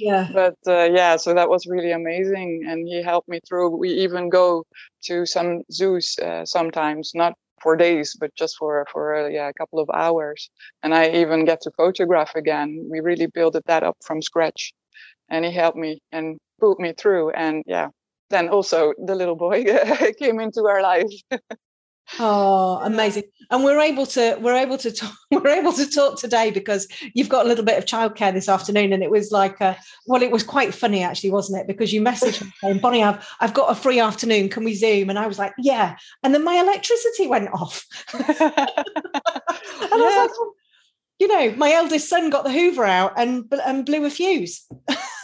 Yeah. 0.00 0.28
But 0.32 0.56
uh, 0.66 0.88
yeah 0.92 1.16
so 1.16 1.34
that 1.34 1.48
was 1.48 1.66
really 1.66 1.92
amazing 1.92 2.64
and 2.68 2.86
he 2.86 3.02
helped 3.02 3.28
me 3.28 3.40
through. 3.48 3.76
We 3.76 3.90
even 3.90 4.28
go 4.28 4.64
to 5.04 5.24
some 5.26 5.62
zoos 5.72 6.16
uh, 6.18 6.44
sometimes 6.44 7.12
not 7.14 7.34
for 7.62 7.76
days 7.76 8.16
but 8.20 8.30
just 8.36 8.56
for 8.58 8.86
for 8.92 9.14
uh, 9.14 9.28
yeah 9.28 9.48
a 9.48 9.52
couple 9.54 9.80
of 9.80 9.88
hours. 9.94 10.50
And 10.82 10.94
i 10.94 11.08
even 11.10 11.44
get 11.44 11.60
to 11.62 11.70
photograph 11.76 12.34
again. 12.34 12.88
We 12.90 13.00
really 13.00 13.26
built 13.26 13.56
that 13.66 13.82
up 13.82 13.96
from 14.04 14.20
scratch. 14.22 14.72
And 15.30 15.44
he 15.44 15.52
helped 15.52 15.78
me 15.78 16.00
and 16.12 16.38
pulled 16.58 16.78
me 16.78 16.92
through 16.92 17.30
and 17.30 17.62
yeah 17.66 17.88
then 18.30 18.48
also 18.48 18.92
the 19.06 19.14
little 19.14 19.36
boy 19.36 19.64
came 20.18 20.40
into 20.40 20.66
our 20.66 20.82
life 20.82 21.10
Oh, 22.18 22.80
amazing! 22.82 23.24
And 23.50 23.64
we're 23.64 23.80
able 23.80 24.06
to 24.06 24.36
we're 24.40 24.56
able 24.56 24.78
to 24.78 24.90
talk, 24.90 25.12
we're 25.30 25.48
able 25.48 25.72
to 25.72 25.88
talk 25.88 26.18
today 26.18 26.50
because 26.50 26.88
you've 27.14 27.28
got 27.28 27.44
a 27.44 27.48
little 27.48 27.64
bit 27.64 27.78
of 27.78 27.84
childcare 27.84 28.32
this 28.32 28.48
afternoon, 28.48 28.92
and 28.92 29.02
it 29.02 29.10
was 29.10 29.30
like, 29.30 29.60
uh, 29.60 29.74
a, 29.76 29.76
well, 30.06 30.22
it 30.22 30.30
was 30.30 30.42
quite 30.42 30.74
funny 30.74 31.02
actually, 31.02 31.30
wasn't 31.30 31.60
it? 31.60 31.66
Because 31.66 31.92
you 31.92 32.00
messaged 32.00 32.42
me 32.42 32.52
saying, 32.62 32.78
"Bonny, 32.78 33.02
I've 33.02 33.26
I've 33.40 33.54
got 33.54 33.70
a 33.70 33.74
free 33.74 34.00
afternoon. 34.00 34.48
Can 34.48 34.64
we 34.64 34.74
zoom?" 34.74 35.10
And 35.10 35.18
I 35.18 35.26
was 35.26 35.38
like, 35.38 35.52
"Yeah," 35.58 35.96
and 36.22 36.34
then 36.34 36.44
my 36.44 36.54
electricity 36.54 37.26
went 37.26 37.52
off, 37.52 37.84
and 38.14 38.24
I 38.28 38.66
was 39.92 40.16
like, 40.16 40.30
oh, 40.34 40.52
you 41.18 41.28
know, 41.28 41.54
my 41.56 41.72
eldest 41.72 42.08
son 42.08 42.30
got 42.30 42.44
the 42.44 42.52
Hoover 42.52 42.84
out 42.84 43.12
and 43.16 43.52
and 43.64 43.84
blew 43.84 44.04
a 44.04 44.10
fuse. 44.10 44.66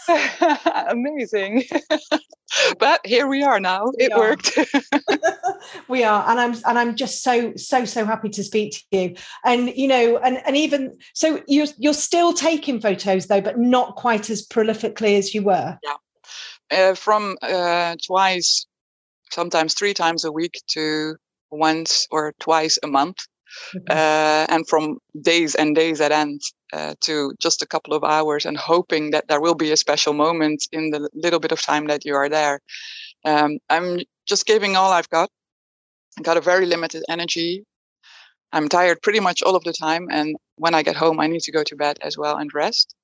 Amazing. 0.88 1.64
but 2.78 3.00
here 3.04 3.26
we 3.26 3.42
are 3.42 3.60
now. 3.60 3.86
We 3.98 4.06
it 4.06 4.12
are. 4.12 4.18
worked. 4.18 4.58
we 5.88 6.04
are, 6.04 6.28
and 6.28 6.40
I'm 6.40 6.54
and 6.66 6.78
I'm 6.78 6.96
just 6.96 7.22
so 7.22 7.52
so 7.56 7.84
so 7.84 8.04
happy 8.04 8.28
to 8.30 8.44
speak 8.44 8.72
to 8.72 8.98
you. 8.98 9.16
And 9.44 9.74
you 9.74 9.88
know, 9.88 10.18
and 10.18 10.42
and 10.46 10.56
even 10.56 10.96
so, 11.14 11.42
you're 11.46 11.66
you're 11.78 11.94
still 11.94 12.32
taking 12.32 12.80
photos 12.80 13.26
though, 13.26 13.40
but 13.40 13.58
not 13.58 13.96
quite 13.96 14.30
as 14.30 14.46
prolifically 14.46 15.18
as 15.18 15.34
you 15.34 15.42
were. 15.42 15.78
Yeah, 15.82 16.90
uh, 16.90 16.94
from 16.94 17.36
uh, 17.42 17.96
twice, 18.06 18.66
sometimes 19.30 19.74
three 19.74 19.94
times 19.94 20.24
a 20.24 20.32
week 20.32 20.60
to 20.72 21.16
once 21.50 22.06
or 22.10 22.34
twice 22.40 22.78
a 22.82 22.86
month. 22.86 23.18
Mm-hmm. 23.74 23.86
Uh, 23.88 24.52
and 24.52 24.68
from 24.68 24.98
days 25.22 25.54
and 25.54 25.76
days 25.76 26.00
at 26.00 26.10
end 26.10 26.40
uh, 26.74 26.94
to 27.00 27.32
just 27.40 27.62
a 27.62 27.66
couple 27.66 27.94
of 27.94 28.02
hours 28.02 28.44
and 28.44 28.56
hoping 28.56 29.12
that 29.12 29.28
there 29.28 29.40
will 29.40 29.54
be 29.54 29.70
a 29.70 29.76
special 29.76 30.12
moment 30.12 30.66
in 30.72 30.90
the 30.90 31.08
little 31.14 31.38
bit 31.38 31.52
of 31.52 31.62
time 31.62 31.86
that 31.86 32.04
you 32.04 32.14
are 32.16 32.28
there. 32.28 32.58
Um, 33.24 33.58
I'm 33.70 34.00
just 34.26 34.44
giving 34.44 34.76
all 34.76 34.92
I've 34.92 35.08
got. 35.08 35.30
I 36.18 36.22
got 36.22 36.36
a 36.36 36.40
very 36.40 36.66
limited 36.66 37.04
energy. 37.08 37.64
I'm 38.52 38.68
tired 38.68 39.02
pretty 39.02 39.20
much 39.20 39.40
all 39.42 39.54
of 39.54 39.62
the 39.62 39.72
time. 39.72 40.08
And 40.10 40.36
when 40.56 40.74
I 40.74 40.82
get 40.82 40.96
home, 40.96 41.20
I 41.20 41.28
need 41.28 41.42
to 41.42 41.52
go 41.52 41.62
to 41.62 41.76
bed 41.76 41.98
as 42.02 42.18
well 42.18 42.36
and 42.36 42.50
rest. 42.52 42.94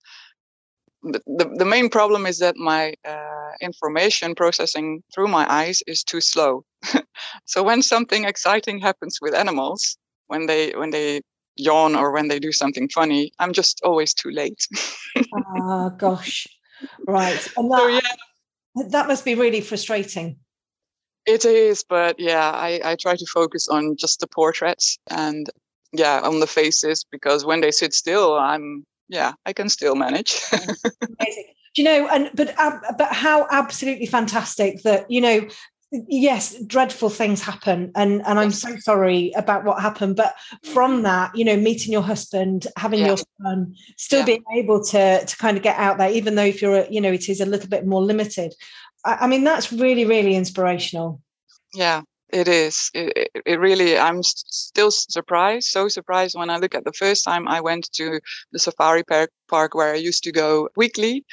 The, 1.02 1.20
the, 1.26 1.44
the 1.58 1.64
main 1.64 1.88
problem 1.88 2.26
is 2.26 2.38
that 2.40 2.56
my 2.56 2.94
uh, 3.08 3.52
information 3.60 4.34
processing 4.34 5.02
through 5.14 5.28
my 5.28 5.46
eyes 5.48 5.80
is 5.86 6.02
too 6.02 6.20
slow. 6.20 6.64
so 7.44 7.62
when 7.62 7.82
something 7.82 8.24
exciting 8.24 8.80
happens 8.80 9.18
with 9.22 9.34
animals, 9.34 9.96
when 10.26 10.46
they 10.46 10.72
when 10.72 10.90
they 10.90 11.22
yawn 11.60 11.94
or 11.94 12.10
when 12.10 12.28
they 12.28 12.38
do 12.38 12.52
something 12.52 12.88
funny 12.88 13.32
i'm 13.38 13.52
just 13.52 13.80
always 13.84 14.14
too 14.14 14.30
late 14.30 14.66
oh 15.34 15.90
gosh 15.98 16.46
right 17.06 17.48
and 17.56 17.70
that, 17.70 17.78
so, 17.78 17.88
yeah. 17.88 18.88
that 18.88 19.08
must 19.08 19.24
be 19.24 19.34
really 19.34 19.60
frustrating 19.60 20.36
it 21.26 21.44
is 21.44 21.84
but 21.88 22.18
yeah 22.18 22.50
I, 22.50 22.80
I 22.84 22.96
try 22.96 23.16
to 23.16 23.26
focus 23.26 23.68
on 23.68 23.96
just 23.96 24.20
the 24.20 24.26
portraits 24.26 24.98
and 25.08 25.48
yeah 25.92 26.20
on 26.22 26.40
the 26.40 26.46
faces 26.46 27.04
because 27.10 27.44
when 27.44 27.60
they 27.60 27.70
sit 27.70 27.92
still 27.92 28.38
i'm 28.38 28.84
yeah 29.08 29.32
i 29.46 29.52
can 29.52 29.68
still 29.68 29.94
manage 29.94 30.40
Amazing. 30.52 31.44
do 31.74 31.82
you 31.82 31.84
know 31.84 32.08
and 32.08 32.30
but 32.34 32.58
uh, 32.58 32.78
but 32.96 33.12
how 33.12 33.46
absolutely 33.50 34.06
fantastic 34.06 34.82
that 34.82 35.10
you 35.10 35.20
know 35.20 35.46
yes 35.92 36.56
dreadful 36.66 37.08
things 37.08 37.42
happen 37.42 37.90
and 37.96 38.22
and 38.26 38.38
i'm 38.38 38.50
so 38.50 38.76
sorry 38.76 39.32
about 39.36 39.64
what 39.64 39.80
happened 39.80 40.14
but 40.14 40.34
from 40.62 40.94
mm-hmm. 40.94 41.02
that 41.02 41.34
you 41.34 41.44
know 41.44 41.56
meeting 41.56 41.92
your 41.92 42.02
husband 42.02 42.66
having 42.76 43.00
yeah. 43.00 43.06
your 43.08 43.16
son 43.42 43.74
still 43.96 44.20
yeah. 44.20 44.26
being 44.26 44.44
able 44.56 44.82
to 44.82 45.24
to 45.24 45.36
kind 45.36 45.56
of 45.56 45.62
get 45.62 45.76
out 45.78 45.98
there 45.98 46.10
even 46.10 46.36
though 46.36 46.44
if 46.44 46.62
you're 46.62 46.84
you 46.90 47.00
know 47.00 47.12
it 47.12 47.28
is 47.28 47.40
a 47.40 47.46
little 47.46 47.68
bit 47.68 47.86
more 47.86 48.02
limited 48.02 48.54
I, 49.04 49.18
I 49.22 49.26
mean 49.26 49.42
that's 49.42 49.72
really 49.72 50.04
really 50.04 50.36
inspirational 50.36 51.20
yeah 51.74 52.02
it 52.32 52.46
is 52.46 52.90
it, 52.94 53.30
it 53.44 53.58
really 53.58 53.98
i'm 53.98 54.22
still 54.22 54.92
surprised 54.92 55.68
so 55.68 55.88
surprised 55.88 56.38
when 56.38 56.50
i 56.50 56.58
look 56.58 56.76
at 56.76 56.84
the 56.84 56.92
first 56.92 57.24
time 57.24 57.48
i 57.48 57.60
went 57.60 57.90
to 57.94 58.20
the 58.52 58.60
safari 58.60 59.02
park, 59.02 59.30
park 59.48 59.74
where 59.74 59.92
i 59.92 59.96
used 59.96 60.22
to 60.22 60.30
go 60.30 60.68
weekly 60.76 61.24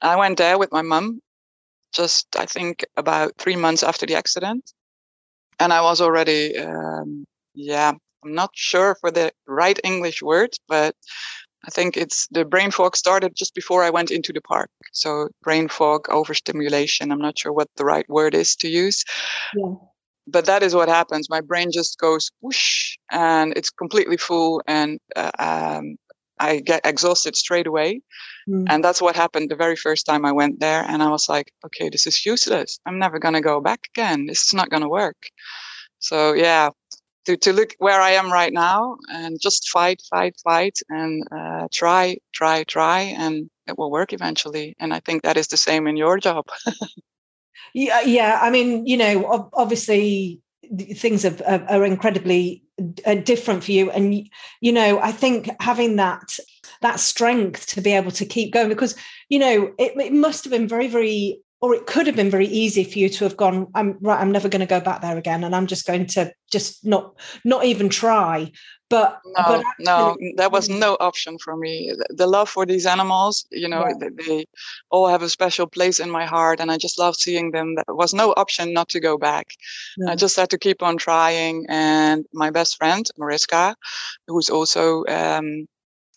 I 0.00 0.16
went 0.16 0.36
there 0.36 0.58
with 0.58 0.70
my 0.70 0.82
mum 0.82 1.22
just 1.94 2.26
I 2.36 2.46
think 2.46 2.84
about 2.96 3.32
three 3.38 3.56
months 3.56 3.82
after 3.82 4.06
the 4.06 4.16
accident, 4.16 4.72
and 5.58 5.72
I 5.72 5.80
was 5.80 6.00
already 6.00 6.56
um, 6.58 7.24
yeah 7.54 7.92
I'm 8.24 8.34
not 8.34 8.50
sure 8.54 8.96
for 9.00 9.10
the 9.10 9.32
right 9.46 9.78
English 9.84 10.22
word, 10.22 10.50
but 10.68 10.94
I 11.66 11.70
think 11.70 11.96
it's 11.96 12.26
the 12.30 12.44
brain 12.44 12.70
fog 12.70 12.96
started 12.96 13.34
just 13.34 13.54
before 13.54 13.82
I 13.82 13.90
went 13.90 14.10
into 14.10 14.32
the 14.32 14.40
park. 14.40 14.70
So 14.92 15.28
brain 15.42 15.68
fog, 15.68 16.08
overstimulation. 16.08 17.10
I'm 17.10 17.20
not 17.20 17.38
sure 17.38 17.52
what 17.52 17.68
the 17.76 17.84
right 17.84 18.08
word 18.08 18.34
is 18.34 18.56
to 18.56 18.68
use. 18.68 19.04
Yeah. 19.54 19.74
But 20.26 20.46
that 20.46 20.62
is 20.62 20.74
what 20.74 20.88
happens. 20.88 21.28
My 21.28 21.42
brain 21.42 21.70
just 21.70 21.98
goes 21.98 22.30
whoosh, 22.40 22.96
and 23.10 23.52
it's 23.56 23.68
completely 23.68 24.16
full, 24.16 24.62
and 24.66 24.98
uh, 25.16 25.30
um, 25.38 25.96
I 26.38 26.60
get 26.60 26.84
exhausted 26.84 27.36
straight 27.36 27.66
away. 27.66 28.00
Mm. 28.48 28.66
And 28.68 28.84
that's 28.84 29.00
what 29.00 29.16
happened 29.16 29.50
the 29.50 29.56
very 29.56 29.76
first 29.76 30.06
time 30.06 30.24
I 30.24 30.32
went 30.32 30.60
there. 30.60 30.84
And 30.86 31.02
I 31.02 31.10
was 31.10 31.28
like, 31.28 31.52
okay, 31.64 31.88
this 31.88 32.06
is 32.06 32.26
useless. 32.26 32.78
I'm 32.86 32.98
never 32.98 33.18
going 33.18 33.34
to 33.34 33.40
go 33.40 33.60
back 33.60 33.80
again. 33.94 34.26
This 34.26 34.42
is 34.44 34.54
not 34.54 34.70
going 34.70 34.82
to 34.82 34.88
work. 34.88 35.16
So, 35.98 36.34
yeah, 36.34 36.70
to, 37.26 37.36
to 37.36 37.52
look 37.52 37.74
where 37.78 38.00
I 38.00 38.10
am 38.10 38.32
right 38.32 38.52
now 38.52 38.96
and 39.10 39.40
just 39.40 39.68
fight, 39.70 40.02
fight, 40.10 40.36
fight, 40.44 40.78
and 40.88 41.24
uh, 41.32 41.68
try, 41.72 42.18
try, 42.32 42.64
try, 42.64 43.00
and 43.00 43.48
it 43.66 43.78
will 43.78 43.90
work 43.90 44.12
eventually. 44.12 44.76
And 44.78 44.92
I 44.92 45.00
think 45.00 45.22
that 45.22 45.36
is 45.36 45.48
the 45.48 45.56
same 45.56 45.86
in 45.86 45.96
your 45.96 46.18
job. 46.18 46.44
yeah, 47.74 48.02
yeah. 48.02 48.38
I 48.42 48.50
mean, 48.50 48.86
you 48.86 48.96
know, 48.96 49.50
obviously 49.54 50.40
things 50.94 51.24
are, 51.24 51.66
are 51.68 51.84
incredibly 51.84 52.62
uh, 53.06 53.14
different 53.14 53.64
for 53.64 53.72
you. 53.72 53.90
And 53.90 54.28
you 54.60 54.72
know 54.72 54.98
i 55.00 55.12
think 55.12 55.50
having 55.60 55.96
that 55.96 56.38
that 56.80 56.98
strength 56.98 57.66
to 57.66 57.80
be 57.80 57.92
able 57.92 58.10
to 58.10 58.26
keep 58.26 58.52
going 58.52 58.68
because 58.68 58.96
you 59.28 59.38
know 59.38 59.72
it, 59.78 59.92
it 59.96 60.12
must 60.12 60.44
have 60.44 60.50
been 60.50 60.68
very 60.68 60.88
very 60.88 61.38
or 61.64 61.74
it 61.74 61.86
could 61.86 62.06
have 62.06 62.14
been 62.14 62.30
very 62.30 62.46
easy 62.48 62.84
for 62.84 62.98
you 62.98 63.08
to 63.08 63.24
have 63.24 63.38
gone 63.38 63.66
i'm 63.74 63.96
right 64.02 64.20
i'm 64.20 64.30
never 64.30 64.50
going 64.50 64.60
to 64.60 64.66
go 64.66 64.80
back 64.80 65.00
there 65.00 65.16
again 65.16 65.42
and 65.42 65.56
i'm 65.56 65.66
just 65.66 65.86
going 65.86 66.04
to 66.04 66.30
just 66.52 66.84
not 66.84 67.14
not 67.42 67.64
even 67.64 67.88
try 67.88 68.52
but 68.90 69.18
no 69.24 69.42
but 69.46 69.64
actually, 69.64 69.84
no 69.86 70.16
there 70.36 70.50
was 70.50 70.68
no 70.68 70.94
option 71.00 71.38
for 71.38 71.56
me 71.56 71.90
the 72.10 72.26
love 72.26 72.50
for 72.50 72.66
these 72.66 72.84
animals 72.84 73.46
you 73.50 73.66
know 73.66 73.86
yeah. 73.88 74.08
they 74.26 74.44
all 74.90 75.08
have 75.08 75.22
a 75.22 75.28
special 75.28 75.66
place 75.66 75.98
in 75.98 76.10
my 76.10 76.26
heart 76.26 76.60
and 76.60 76.70
i 76.70 76.76
just 76.76 76.98
love 76.98 77.16
seeing 77.16 77.50
them 77.52 77.74
there 77.76 77.94
was 77.94 78.12
no 78.12 78.34
option 78.36 78.74
not 78.74 78.90
to 78.90 79.00
go 79.00 79.16
back 79.16 79.46
yeah. 79.96 80.12
i 80.12 80.14
just 80.14 80.36
had 80.36 80.50
to 80.50 80.58
keep 80.58 80.82
on 80.82 80.98
trying 80.98 81.64
and 81.70 82.26
my 82.34 82.50
best 82.50 82.76
friend 82.76 83.08
mariska 83.16 83.74
who's 84.28 84.50
also 84.50 85.02
um, 85.06 85.66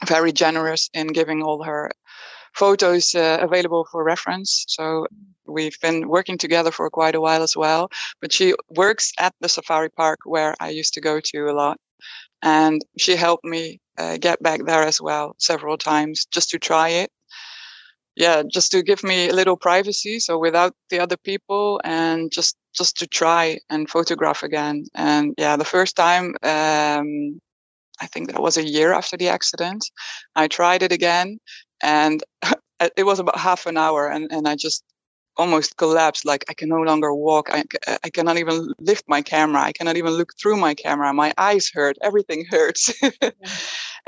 very 0.06 0.34
generous 0.34 0.90
in 0.94 1.08
giving 1.08 1.42
all 1.42 1.64
her 1.64 1.90
photos 2.58 3.14
uh, 3.16 3.38
available 3.40 3.88
for 3.92 4.04
reference. 4.04 4.66
So 4.68 5.08
we've 5.46 5.80
been 5.82 6.08
working 6.08 6.38
together 6.38 6.72
for 6.72 6.90
quite 6.90 7.16
a 7.16 7.22
while 7.22 7.44
as 7.44 7.56
well. 7.56 7.90
But 8.22 8.34
she 8.34 8.54
works 8.76 9.12
at 9.20 9.34
the 9.40 9.50
safari 9.50 9.90
park 9.90 10.20
where 10.26 10.56
I 10.60 10.70
used 10.70 10.94
to 10.96 11.02
go 11.02 11.20
to 11.20 11.50
a 11.50 11.54
lot. 11.54 11.78
And 12.42 12.82
she 12.98 13.16
helped 13.16 13.46
me 13.46 13.80
uh, 13.98 14.18
get 14.18 14.42
back 14.44 14.66
there 14.66 14.84
as 14.84 15.02
well 15.02 15.36
several 15.40 15.78
times 15.78 16.26
just 16.26 16.50
to 16.50 16.60
try 16.60 16.90
it. 16.90 17.12
Yeah, 18.16 18.42
just 18.52 18.72
to 18.72 18.82
give 18.82 19.04
me 19.04 19.30
a 19.30 19.34
little 19.34 19.58
privacy. 19.58 20.20
So 20.20 20.40
without 20.40 20.74
the 20.90 21.00
other 21.00 21.18
people 21.18 21.80
and 21.84 22.32
just 22.32 22.58
just 22.76 22.98
to 22.98 23.08
try 23.08 23.60
and 23.70 23.90
photograph 23.90 24.44
again. 24.44 24.86
And 24.94 25.34
yeah, 25.38 25.56
the 25.58 25.66
first 25.66 25.96
time 25.96 26.36
um, 26.44 27.40
I 28.00 28.06
think 28.08 28.28
that 28.32 28.42
was 28.42 28.58
a 28.58 28.68
year 28.68 28.94
after 28.94 29.18
the 29.18 29.30
accident. 29.30 29.84
I 30.36 30.48
tried 30.48 30.84
it 30.84 30.92
again 30.92 31.40
and 31.82 32.24
it 32.96 33.06
was 33.06 33.20
about 33.20 33.38
half 33.38 33.66
an 33.66 33.78
hour 33.78 34.08
and, 34.08 34.32
and 34.32 34.48
I 34.48 34.56
just 34.56 34.84
almost 35.38 35.78
collapsed. 35.78 36.26
Like 36.26 36.46
I 36.50 36.54
can 36.54 36.70
no 36.70 36.82
longer 36.82 37.14
walk. 37.14 37.50
I, 37.52 37.64
I 38.04 38.10
cannot 38.10 38.38
even 38.38 38.74
lift 38.80 39.06
my 39.08 39.22
camera. 39.22 39.62
I 39.62 39.72
cannot 39.72 39.98
even 39.98 40.14
look 40.14 40.34
through 40.40 40.58
my 40.58 40.74
camera. 40.74 41.14
My 41.14 41.34
eyes 41.38 41.70
hurt. 41.72 41.98
Everything 42.02 42.46
hurts. 42.50 42.94
yeah. 43.02 43.32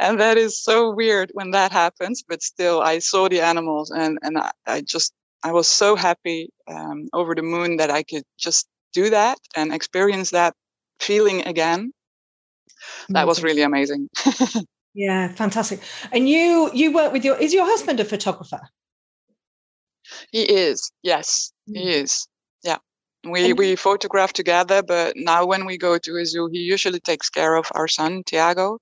And 0.01 0.17
that 0.21 0.37
is 0.37 0.63
so 0.63 0.91
weird 0.95 1.29
when 1.33 1.51
that 1.51 1.73
happens. 1.73 2.23
But 2.25 2.41
still, 2.41 2.79
I 2.79 2.99
saw 2.99 3.27
the 3.27 3.41
animals 3.41 3.91
and, 3.91 4.17
and 4.21 4.37
I, 4.37 4.51
I 4.65 4.79
just, 4.79 5.11
I 5.43 5.51
was 5.51 5.67
so 5.67 5.97
happy 5.97 6.49
um, 6.69 7.09
over 7.11 7.35
the 7.35 7.41
moon 7.41 7.75
that 7.77 7.91
I 7.91 8.03
could 8.03 8.23
just 8.37 8.65
do 8.93 9.09
that 9.09 9.37
and 9.57 9.73
experience 9.73 10.29
that 10.29 10.53
feeling 11.01 11.45
again 11.45 11.91
that 13.09 13.27
was 13.27 13.43
really 13.43 13.61
amazing. 13.61 14.09
yeah, 14.93 15.29
fantastic. 15.33 15.81
And 16.11 16.27
you 16.27 16.71
you 16.73 16.93
work 16.93 17.13
with 17.13 17.23
your 17.23 17.37
is 17.37 17.53
your 17.53 17.65
husband 17.65 17.99
a 17.99 18.05
photographer? 18.05 18.61
He 20.31 20.43
is. 20.43 20.91
Yes, 21.03 21.51
mm. 21.69 21.77
he 21.77 21.89
is. 21.91 22.27
Yeah. 22.63 22.77
We 23.23 23.51
and 23.51 23.57
we 23.57 23.75
photograph 23.75 24.33
together, 24.33 24.81
but 24.81 25.13
now 25.15 25.45
when 25.45 25.65
we 25.65 25.77
go 25.77 25.97
to 25.97 26.17
a 26.17 26.25
zoo, 26.25 26.49
he 26.51 26.59
usually 26.59 26.99
takes 26.99 27.29
care 27.29 27.55
of 27.55 27.67
our 27.75 27.87
son 27.87 28.23
Tiago, 28.25 28.79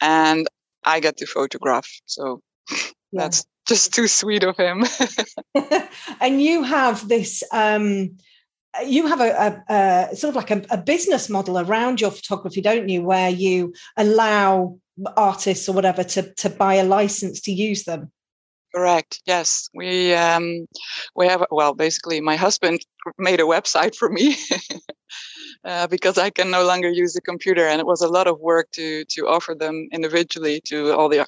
and 0.00 0.46
I 0.84 1.00
get 1.00 1.16
to 1.18 1.26
photograph. 1.26 1.88
So 2.06 2.40
yeah. 2.70 2.84
that's 3.12 3.44
just 3.66 3.92
too 3.92 4.06
sweet 4.06 4.44
of 4.44 4.56
him. 4.56 4.84
and 6.20 6.40
you 6.40 6.62
have 6.62 7.08
this 7.08 7.42
um 7.52 8.16
you 8.84 9.06
have 9.06 9.20
a, 9.20 9.62
a, 9.68 9.74
a 10.12 10.16
sort 10.16 10.30
of 10.30 10.36
like 10.36 10.50
a, 10.50 10.62
a, 10.70 10.76
business 10.76 11.28
model 11.28 11.58
around 11.58 12.00
your 12.00 12.10
photography, 12.10 12.60
don't 12.60 12.88
you, 12.88 13.02
where 13.02 13.30
you 13.30 13.72
allow 13.96 14.78
artists 15.16 15.68
or 15.68 15.72
whatever 15.74 16.04
to 16.04 16.34
to 16.34 16.50
buy 16.50 16.74
a 16.74 16.84
license 16.84 17.40
to 17.42 17.52
use 17.52 17.84
them. 17.84 18.10
Correct. 18.74 19.22
Yes, 19.26 19.68
we 19.74 20.14
um, 20.14 20.66
we 21.16 21.26
have. 21.26 21.44
Well, 21.50 21.74
basically, 21.74 22.20
my 22.20 22.36
husband 22.36 22.80
made 23.18 23.40
a 23.40 23.44
website 23.44 23.94
for 23.94 24.10
me 24.10 24.36
uh, 25.64 25.86
because 25.86 26.18
I 26.18 26.30
can 26.30 26.50
no 26.50 26.64
longer 26.64 26.90
use 26.90 27.14
the 27.14 27.22
computer, 27.22 27.66
and 27.66 27.80
it 27.80 27.86
was 27.86 28.02
a 28.02 28.08
lot 28.08 28.26
of 28.26 28.40
work 28.40 28.70
to 28.72 29.04
to 29.04 29.26
offer 29.26 29.54
them 29.54 29.88
individually 29.92 30.60
to 30.66 30.92
all 30.92 31.08
the 31.08 31.26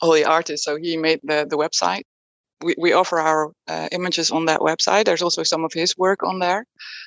all 0.00 0.12
the 0.12 0.24
artists. 0.24 0.64
So 0.64 0.76
he 0.76 0.96
made 0.96 1.20
the 1.24 1.46
the 1.48 1.58
website, 1.58 2.04
we, 2.62 2.74
we 2.78 2.92
offer 2.92 3.18
our 3.18 3.52
uh, 3.68 3.88
images 3.92 4.30
on 4.30 4.46
that 4.46 4.60
website. 4.60 5.04
There's 5.04 5.22
also 5.22 5.42
some 5.42 5.64
of 5.64 5.72
his 5.72 5.96
work 5.96 6.22
on 6.22 6.38
there. 6.38 6.64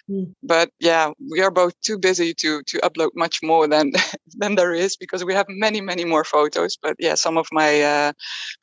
Mm. 0.09 0.33
But 0.43 0.69
yeah, 0.79 1.11
we 1.31 1.41
are 1.41 1.51
both 1.51 1.73
too 1.81 1.97
busy 1.97 2.33
to 2.35 2.61
to 2.63 2.77
upload 2.79 3.09
much 3.15 3.39
more 3.43 3.67
than 3.67 3.91
than 4.37 4.55
there 4.55 4.73
is 4.73 4.95
because 4.95 5.25
we 5.25 5.33
have 5.33 5.45
many 5.49 5.81
many 5.81 6.05
more 6.05 6.23
photos. 6.23 6.77
But 6.81 6.95
yeah, 6.99 7.15
some 7.15 7.37
of 7.37 7.47
my 7.51 7.81
uh, 7.81 8.13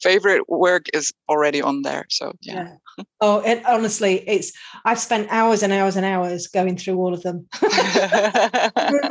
favorite 0.02 0.48
work 0.48 0.86
is 0.92 1.12
already 1.28 1.62
on 1.62 1.82
there. 1.82 2.06
So 2.10 2.32
yeah. 2.40 2.54
yeah. 2.54 2.76
Oh, 3.20 3.40
and 3.40 3.64
honestly, 3.66 4.24
it's 4.28 4.52
I've 4.84 4.98
spent 4.98 5.28
hours 5.30 5.62
and 5.62 5.72
hours 5.72 5.96
and 5.96 6.06
hours 6.06 6.46
going 6.46 6.76
through 6.76 6.96
all 6.96 7.12
of 7.12 7.22
them. 7.22 7.46
Thank 7.60 7.74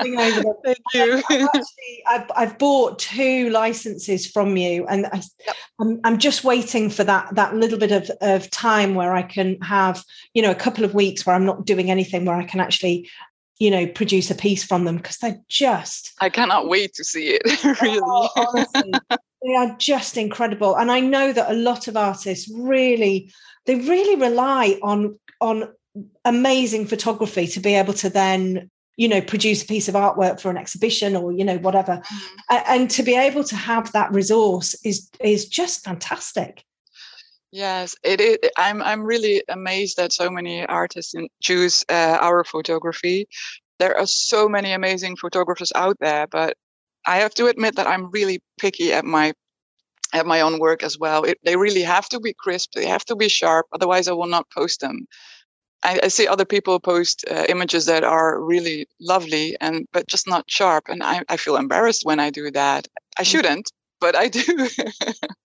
you. 0.06 1.22
I've, 1.30 1.48
actually, 1.54 2.04
I've, 2.08 2.32
I've, 2.36 2.58
bought 2.58 2.98
two 3.00 3.50
licenses 3.50 4.26
from 4.26 4.58
you, 4.58 4.88
and 4.88 5.06
I, 5.08 5.22
yep. 5.46 5.56
I'm, 5.80 6.00
I'm 6.04 6.18
just 6.18 6.44
waiting 6.44 6.90
for 6.90 7.04
that 7.04 7.36
that 7.36 7.56
little 7.66 7.80
bit 7.80 7.92
of, 7.92 8.10
of 8.22 8.50
time 8.52 8.96
where 8.96 9.14
I 9.14 9.24
can 9.24 9.60
have, 9.62 10.04
you 10.34 10.42
know, 10.42 10.52
a 10.52 10.56
couple 10.56 10.86
of 10.86 10.94
weeks 10.94 11.26
where 11.26 11.36
I'm 11.36 11.46
not 11.46 11.66
doing 11.66 11.92
anything, 11.92 12.26
where 12.26 12.38
I 12.38 12.46
can 12.46 12.60
actually 12.60 13.10
you 13.60 13.72
know 13.72 13.88
produce 13.88 14.30
a 14.30 14.36
piece 14.36 14.64
from 14.64 14.84
them 14.84 14.98
because 14.98 15.18
they're 15.18 15.40
just 15.48 16.14
i 16.20 16.30
cannot 16.30 16.68
wait 16.68 16.94
to 16.94 17.04
see 17.04 17.28
it 17.30 17.64
really. 17.82 18.00
oh, 18.04 18.30
honestly, 18.36 18.92
they 19.44 19.56
are 19.56 19.76
just 19.78 20.18
incredible. 20.18 20.76
And 20.76 20.92
i 20.92 21.00
know 21.00 21.32
that 21.32 21.52
a 21.52 21.56
lot 21.56 21.88
of 21.88 21.96
artists 21.96 22.52
really 22.54 23.32
they 23.66 23.76
really 23.76 24.20
rely 24.20 24.80
on 24.82 25.18
on 25.42 25.72
amazing 26.26 26.86
photography 26.86 27.48
to 27.48 27.60
be 27.60 27.76
able 27.76 27.94
to 27.94 28.10
then 28.10 28.70
you 28.98 29.08
know 29.08 29.22
produce 29.22 29.64
a 29.64 29.68
piece 29.68 29.88
of 29.88 29.96
artwork 29.96 30.40
for 30.40 30.50
an 30.50 30.58
exhibition 30.58 31.16
or 31.16 31.32
you 31.32 31.44
know 31.44 31.58
whatever. 31.58 32.02
Mm. 32.50 32.64
and 32.68 32.90
to 32.92 33.04
be 33.04 33.16
able 33.16 33.44
to 33.44 33.56
have 33.56 33.92
that 33.92 34.12
resource 34.12 34.76
is 34.84 35.10
is 35.22 35.48
just 35.48 35.84
fantastic 35.84 36.64
yes 37.56 37.96
it 38.04 38.20
is 38.20 38.38
i'm 38.58 38.82
i'm 38.84 39.02
really 39.04 39.42
amazed 39.50 39.96
that 39.98 40.12
so 40.12 40.30
many 40.30 40.66
artists 40.66 41.16
choose 41.42 41.86
uh, 41.90 42.18
our 42.20 42.44
photography 42.44 43.28
there 43.80 43.98
are 43.98 44.08
so 44.08 44.50
many 44.50 44.74
amazing 44.74 45.16
photographers 45.16 45.72
out 45.76 45.98
there 46.00 46.28
but 46.28 46.58
i 47.06 47.16
have 47.18 47.34
to 47.34 47.48
admit 47.48 47.76
that 47.76 47.88
i'm 47.88 48.12
really 48.12 48.42
picky 48.60 48.92
at 48.92 49.06
my 49.06 49.34
at 50.14 50.26
my 50.26 50.42
own 50.42 50.60
work 50.60 50.82
as 50.84 50.98
well. 50.98 51.24
It, 51.24 51.38
they 51.44 51.58
really 51.58 51.82
have 51.82 52.08
to 52.10 52.20
be 52.20 52.34
crisp. 52.34 52.72
They 52.74 52.86
have 52.86 53.06
to 53.06 53.16
be 53.16 53.28
sharp. 53.28 53.66
Otherwise, 53.74 54.08
I 54.08 54.14
will 54.14 54.28
not 54.28 54.50
post 54.50 54.80
them. 54.80 55.08
I, 55.84 56.00
I 56.04 56.08
see 56.08 56.28
other 56.28 56.46
people 56.46 56.80
post 56.80 57.26
uh, 57.30 57.46
images 57.50 57.86
that 57.86 58.04
are 58.04 58.42
really 58.42 58.88
lovely 59.02 59.58
and 59.60 59.86
but 59.92 60.08
just 60.08 60.28
not 60.28 60.50
sharp, 60.50 60.86
and 60.88 61.04
I, 61.04 61.24
I 61.30 61.38
feel 61.38 61.58
embarrassed 61.58 62.06
when 62.06 62.20
I 62.20 62.30
do 62.30 62.50
that. 62.52 62.88
I 63.18 63.24
mm. 63.24 63.26
shouldn't, 63.26 63.72
but 64.00 64.16
I 64.16 64.30
do. 64.30 64.70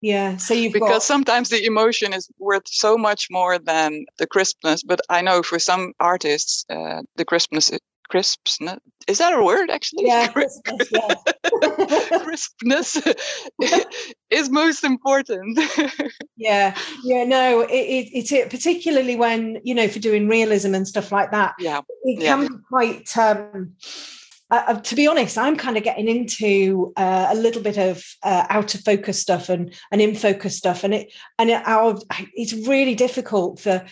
yeah. 0.00 0.36
So 0.36 0.54
you've 0.54 0.72
because 0.72 0.88
got... 0.88 1.02
sometimes 1.02 1.48
the 1.48 1.64
emotion 1.64 2.12
is 2.12 2.28
worth 2.38 2.66
so 2.66 2.96
much 2.96 3.28
more 3.30 3.58
than 3.58 4.06
the 4.18 4.26
crispness. 4.26 4.82
But 4.82 5.00
I 5.08 5.22
know 5.22 5.42
for 5.42 5.58
some 5.58 5.92
artists, 6.00 6.64
uh, 6.70 7.02
the 7.16 7.24
crispness 7.24 7.70
crispness 8.08 8.78
is 9.06 9.18
that 9.18 9.34
a 9.34 9.42
word 9.42 9.70
actually 9.70 10.06
yeah, 10.06 10.26
crispness, 10.32 10.88
yeah. 10.90 12.18
crispness 12.22 13.02
is 14.30 14.48
most 14.48 14.82
important 14.82 15.58
yeah 16.36 16.76
yeah 17.04 17.24
no 17.24 17.60
it, 17.60 17.70
it, 17.70 18.32
it 18.32 18.50
particularly 18.50 19.14
when 19.14 19.60
you 19.62 19.74
know 19.74 19.88
for 19.88 19.98
doing 19.98 20.26
realism 20.26 20.74
and 20.74 20.88
stuff 20.88 21.12
like 21.12 21.30
that 21.30 21.54
yeah 21.58 21.82
it 22.04 22.20
can 22.20 22.42
yeah. 22.42 22.48
be 22.48 22.54
quite 22.68 23.18
um 23.18 23.74
uh, 24.50 24.62
uh, 24.68 24.80
to 24.80 24.94
be 24.94 25.06
honest, 25.06 25.36
I'm 25.36 25.56
kind 25.56 25.76
of 25.76 25.82
getting 25.82 26.08
into 26.08 26.92
uh, 26.96 27.28
a 27.30 27.34
little 27.34 27.62
bit 27.62 27.76
of 27.76 28.02
uh, 28.22 28.46
out 28.48 28.74
of 28.74 28.80
focus 28.82 29.20
stuff 29.20 29.48
and, 29.48 29.74
and 29.92 30.00
in 30.00 30.14
focus 30.14 30.56
stuff, 30.56 30.84
and 30.84 30.94
it 30.94 31.12
and 31.38 31.50
it, 31.50 31.62
our, 31.66 31.98
it's 32.34 32.54
really 32.66 32.94
difficult 32.94 33.60
for 33.60 33.84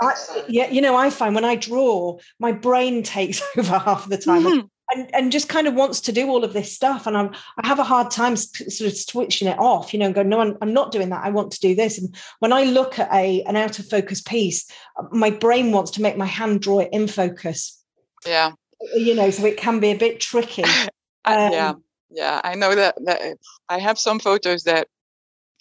I, 0.00 0.14
yeah, 0.48 0.68
you 0.70 0.82
know, 0.82 0.96
I 0.96 1.08
find 1.08 1.34
when 1.34 1.46
I 1.46 1.56
draw, 1.56 2.18
my 2.38 2.52
brain 2.52 3.02
takes 3.02 3.42
over 3.56 3.78
half 3.78 4.04
of 4.04 4.10
the 4.10 4.18
time. 4.18 4.44
Mm-hmm. 4.44 4.66
And, 4.90 5.14
and 5.14 5.30
just 5.30 5.50
kind 5.50 5.68
of 5.68 5.74
wants 5.74 6.00
to 6.00 6.12
do 6.12 6.30
all 6.30 6.44
of 6.44 6.54
this 6.54 6.74
stuff. 6.74 7.06
And 7.06 7.14
I'm, 7.14 7.34
i 7.62 7.66
have 7.66 7.78
a 7.78 7.84
hard 7.84 8.10
time 8.10 8.36
sort 8.36 8.90
of 8.90 8.96
switching 8.96 9.46
it 9.46 9.58
off 9.58 9.92
you 9.92 9.98
know 9.98 10.06
and 10.06 10.14
go 10.14 10.22
no 10.22 10.40
I'm, 10.40 10.56
I'm 10.62 10.72
not 10.72 10.92
doing 10.92 11.10
that. 11.10 11.22
I 11.22 11.28
want 11.28 11.52
to 11.52 11.60
do 11.60 11.74
this. 11.74 11.98
And 11.98 12.16
when 12.38 12.54
i 12.54 12.64
look 12.64 12.98
at 12.98 13.12
a 13.12 13.42
an 13.42 13.54
out 13.54 13.78
of 13.78 13.86
focus 13.86 14.22
piece 14.22 14.66
my 15.10 15.28
brain 15.28 15.72
wants 15.72 15.90
to 15.90 16.00
make 16.00 16.16
my 16.16 16.24
hand 16.24 16.62
draw 16.62 16.78
it 16.78 16.88
in 16.90 17.06
focus. 17.06 17.84
Yeah 18.26 18.52
you 18.94 19.14
know 19.14 19.30
so 19.30 19.44
it 19.44 19.56
can 19.56 19.80
be 19.80 19.90
a 19.90 19.98
bit 19.98 20.20
tricky 20.20 20.62
um, 21.24 21.52
yeah 21.52 21.72
yeah 22.10 22.40
i 22.44 22.54
know 22.54 22.74
that, 22.74 22.94
that 23.04 23.36
i 23.68 23.78
have 23.78 23.98
some 23.98 24.18
photos 24.18 24.64
that 24.64 24.88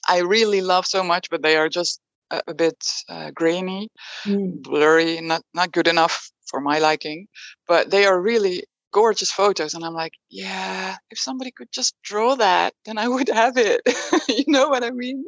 i 0.08 0.20
really 0.20 0.62
love 0.62 0.86
so 0.86 1.04
much 1.04 1.30
but 1.30 1.42
they 1.42 1.58
are 1.58 1.70
just 1.70 2.02
a, 2.32 2.42
a 2.48 2.54
bit 2.54 2.84
uh, 3.10 3.32
grainy, 3.32 3.90
mm. 4.26 4.62
blurry, 4.62 5.22
not 5.22 5.42
not 5.54 5.72
good 5.72 5.88
enough 5.88 6.32
for 6.48 6.60
my 6.62 6.80
liking. 6.80 7.28
But 7.68 7.92
they 7.92 8.06
are 8.06 8.20
really 8.20 8.64
gorgeous 8.92 9.32
photos, 9.32 9.74
and 9.74 9.84
I'm 9.84 9.94
like, 9.94 10.14
yeah, 10.30 10.96
if 11.12 11.20
somebody 11.20 11.52
could 11.52 11.72
just 11.72 11.96
draw 12.04 12.36
that, 12.36 12.74
then 12.86 12.98
I 12.98 13.08
would 13.08 13.30
have 13.30 13.58
it. 13.58 13.82
you 14.28 14.46
know 14.48 14.70
what 14.70 14.84
I 14.84 14.92
mean? 14.92 15.26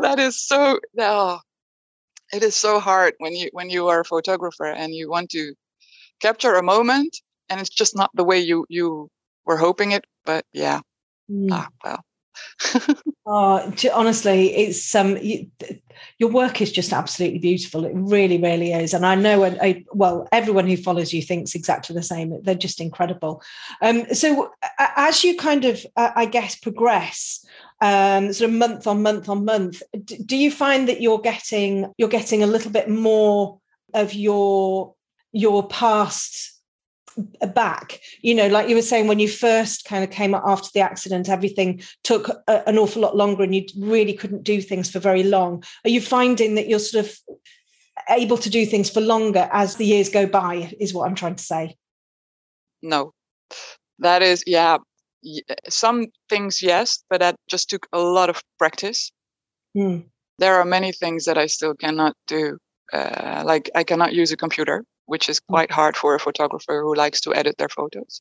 That 0.00 0.18
is 0.18 0.44
so. 0.44 0.78
Oh, 0.98 1.38
it 2.32 2.42
is 2.42 2.56
so 2.56 2.80
hard 2.80 3.14
when 3.18 3.34
you 3.34 3.48
when 3.52 3.70
you 3.70 3.88
are 3.88 4.00
a 4.00 4.04
photographer 4.04 4.66
and 4.66 4.94
you 4.94 5.10
want 5.10 5.30
to 5.30 5.54
capture 6.20 6.54
a 6.54 6.62
moment, 6.62 7.16
and 7.48 7.60
it's 7.60 7.70
just 7.70 7.96
not 7.96 8.10
the 8.14 8.24
way 8.24 8.38
you 8.38 8.66
you 8.68 9.10
were 9.44 9.56
hoping 9.56 9.92
it. 9.92 10.04
But 10.24 10.44
yeah, 10.52 10.80
mm. 11.30 11.48
ah, 11.50 11.68
well. 11.84 12.04
oh, 13.26 13.72
honestly, 13.92 14.54
it's 14.54 14.94
um, 14.94 15.16
you, 15.18 15.50
your 16.18 16.30
work 16.30 16.60
is 16.60 16.72
just 16.72 16.92
absolutely 16.92 17.38
beautiful. 17.38 17.84
It 17.84 17.92
really, 17.94 18.38
really 18.38 18.72
is. 18.72 18.94
And 18.94 19.04
I 19.04 19.14
know, 19.14 19.44
I, 19.44 19.84
well, 19.92 20.28
everyone 20.32 20.66
who 20.66 20.76
follows 20.76 21.12
you 21.12 21.22
thinks 21.22 21.54
exactly 21.54 21.94
the 21.94 22.02
same. 22.02 22.40
They're 22.42 22.54
just 22.54 22.80
incredible. 22.80 23.42
Um, 23.80 24.06
so 24.14 24.52
as 24.78 25.24
you 25.24 25.36
kind 25.36 25.64
of, 25.64 25.84
uh, 25.96 26.10
I 26.14 26.26
guess, 26.26 26.56
progress, 26.56 27.44
um, 27.80 28.32
sort 28.32 28.50
of 28.50 28.56
month 28.56 28.86
on 28.86 29.02
month 29.02 29.28
on 29.28 29.44
month, 29.44 29.82
do 30.24 30.36
you 30.36 30.50
find 30.50 30.88
that 30.88 31.00
you're 31.00 31.20
getting 31.20 31.92
you're 31.98 32.08
getting 32.08 32.42
a 32.42 32.46
little 32.46 32.70
bit 32.70 32.88
more 32.88 33.58
of 33.92 34.14
your 34.14 34.94
your 35.32 35.66
past 35.66 36.61
back. 37.54 38.00
You 38.22 38.34
know 38.34 38.48
like 38.48 38.68
you 38.68 38.74
were 38.74 38.82
saying 38.82 39.06
when 39.06 39.18
you 39.18 39.28
first 39.28 39.84
kind 39.84 40.04
of 40.04 40.10
came 40.10 40.34
up 40.34 40.42
after 40.46 40.68
the 40.74 40.80
accident 40.80 41.28
everything 41.28 41.82
took 42.02 42.28
a, 42.48 42.68
an 42.68 42.78
awful 42.78 43.02
lot 43.02 43.16
longer 43.16 43.42
and 43.42 43.54
you 43.54 43.66
really 43.78 44.14
couldn't 44.14 44.44
do 44.44 44.60
things 44.60 44.90
for 44.90 44.98
very 44.98 45.22
long. 45.22 45.62
Are 45.84 45.90
you 45.90 46.00
finding 46.00 46.54
that 46.54 46.68
you're 46.68 46.78
sort 46.78 47.04
of 47.06 47.18
able 48.08 48.38
to 48.38 48.50
do 48.50 48.66
things 48.66 48.90
for 48.90 49.00
longer 49.00 49.48
as 49.52 49.76
the 49.76 49.84
years 49.84 50.08
go 50.08 50.26
by 50.26 50.74
is 50.80 50.92
what 50.92 51.06
i'm 51.06 51.14
trying 51.14 51.36
to 51.36 51.44
say? 51.44 51.76
No. 52.82 53.12
That 53.98 54.22
is 54.22 54.42
yeah 54.46 54.78
some 55.68 56.06
things 56.28 56.62
yes 56.62 57.04
but 57.08 57.20
that 57.20 57.36
just 57.48 57.70
took 57.70 57.86
a 57.92 58.00
lot 58.00 58.28
of 58.28 58.42
practice. 58.58 59.12
Mm. 59.76 60.04
there 60.38 60.56
are 60.56 60.66
many 60.66 60.92
things 60.92 61.24
that 61.24 61.38
i 61.38 61.46
still 61.46 61.74
cannot 61.74 62.14
do 62.26 62.58
uh, 62.92 63.42
like 63.46 63.70
i 63.74 63.82
cannot 63.82 64.12
use 64.12 64.30
a 64.32 64.36
computer 64.36 64.84
which 65.06 65.28
is 65.28 65.40
quite 65.40 65.70
hard 65.70 65.96
for 65.96 66.14
a 66.14 66.20
photographer 66.20 66.82
who 66.82 66.94
likes 66.94 67.20
to 67.20 67.34
edit 67.34 67.56
their 67.58 67.68
photos. 67.68 68.20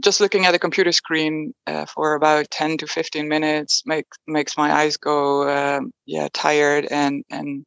Just 0.00 0.20
looking 0.20 0.44
at 0.46 0.54
a 0.54 0.58
computer 0.58 0.92
screen 0.92 1.52
uh, 1.66 1.86
for 1.86 2.14
about 2.14 2.50
10 2.50 2.78
to 2.78 2.86
15 2.86 3.28
minutes 3.28 3.82
make, 3.86 4.06
makes 4.26 4.56
my 4.56 4.72
eyes 4.72 4.96
go 4.96 5.48
um, 5.48 5.92
yeah 6.06 6.28
tired 6.32 6.86
and 6.90 7.24
and 7.30 7.64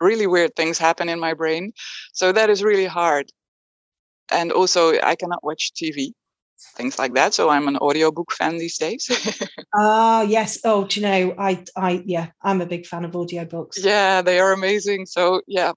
really 0.00 0.26
weird 0.26 0.54
things 0.56 0.78
happen 0.78 1.08
in 1.08 1.20
my 1.20 1.34
brain. 1.34 1.72
So 2.12 2.32
that 2.32 2.50
is 2.50 2.62
really 2.62 2.86
hard. 2.86 3.30
And 4.30 4.52
also 4.52 4.98
I 5.00 5.14
cannot 5.16 5.44
watch 5.44 5.72
TV 5.74 6.12
things 6.76 6.98
like 6.98 7.14
that. 7.14 7.34
So 7.34 7.50
I'm 7.50 7.68
an 7.68 7.76
audiobook 7.76 8.32
fan 8.32 8.58
these 8.58 8.78
days. 8.78 9.10
Ah, 9.74 10.18
uh, 10.18 10.22
yes. 10.24 10.58
Oh, 10.64 10.84
do 10.84 11.00
you 11.00 11.06
know, 11.06 11.34
I, 11.38 11.64
I, 11.74 12.02
yeah, 12.04 12.26
I'm 12.42 12.60
a 12.60 12.66
big 12.66 12.86
fan 12.86 13.06
of 13.06 13.12
audiobooks. 13.12 13.78
Yeah, 13.78 14.20
they 14.20 14.38
are 14.38 14.52
amazing. 14.52 15.06
So 15.06 15.40
yeah, 15.46 15.72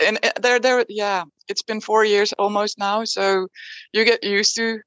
and 0.00 0.18
there 0.40 0.58
there 0.58 0.84
yeah 0.88 1.24
it's 1.48 1.62
been 1.62 1.80
four 1.80 2.04
years 2.04 2.32
almost 2.34 2.78
now 2.78 3.04
so 3.04 3.46
you 3.92 4.04
get 4.04 4.22
used 4.22 4.54
to 4.56 4.80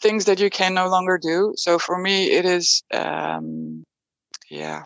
things 0.00 0.26
that 0.26 0.38
you 0.38 0.48
can 0.50 0.74
no 0.74 0.88
longer 0.88 1.18
do 1.20 1.52
so 1.56 1.78
for 1.78 1.98
me 1.98 2.30
it 2.30 2.44
is 2.44 2.82
um 2.92 3.84
yeah 4.50 4.82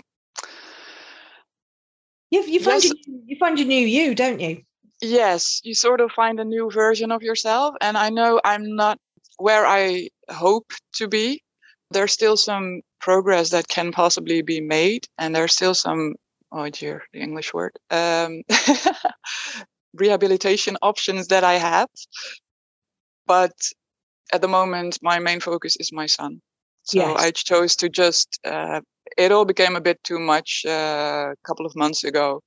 you, 2.31 2.43
you 2.45 2.61
find 2.61 2.83
yes. 2.83 2.93
your, 3.07 3.19
you 3.27 3.37
find 3.37 3.59
your 3.59 3.69
new 3.69 3.87
you 3.87 4.15
don't 4.15 4.41
you 4.41 4.63
yes, 5.03 5.61
you 5.65 5.75
sort 5.75 6.01
of 6.01 6.11
find 6.13 6.41
a 6.41 6.45
new 6.45 6.71
version 6.71 7.13
of 7.13 7.23
yourself. 7.23 7.75
And 7.81 7.99
I 7.99 8.09
know 8.09 8.41
I'm 8.45 8.75
not 8.75 8.99
where 9.37 9.67
I 9.67 10.09
hope 10.31 10.73
to 10.95 11.09
be. 11.09 11.43
There's 11.91 12.13
still 12.13 12.37
some 12.37 12.81
progress 13.01 13.51
that 13.51 13.69
can 13.69 13.93
possibly 13.93 14.41
be 14.41 14.61
made, 14.61 15.07
and 15.19 15.35
there's 15.35 15.55
still 15.55 15.75
some 15.75 16.15
oh 16.53 16.69
dear, 16.71 17.03
the 17.13 17.21
English 17.21 17.53
word 17.55 17.73
um, 17.91 18.43
rehabilitation 19.95 20.77
options 20.83 21.29
that 21.29 21.45
I 21.45 21.55
have. 21.55 21.89
But 23.27 23.53
at 24.33 24.41
the 24.41 24.49
moment, 24.49 24.99
my 25.03 25.19
main 25.19 25.41
focus 25.41 25.77
is 25.77 25.93
my 25.93 26.07
son. 26.07 26.41
So 26.85 26.99
yes. 26.99 27.21
I 27.21 27.31
chose 27.31 27.77
to 27.77 27.89
just. 27.89 28.39
Uh, 28.45 28.81
it 29.19 29.33
all 29.33 29.45
became 29.45 29.77
a 29.77 29.81
bit 29.81 30.03
too 30.05 30.19
much 30.19 30.65
uh, 30.67 31.33
a 31.33 31.47
couple 31.47 31.67
of 31.67 31.77
months 31.77 32.05
ago 32.05 32.43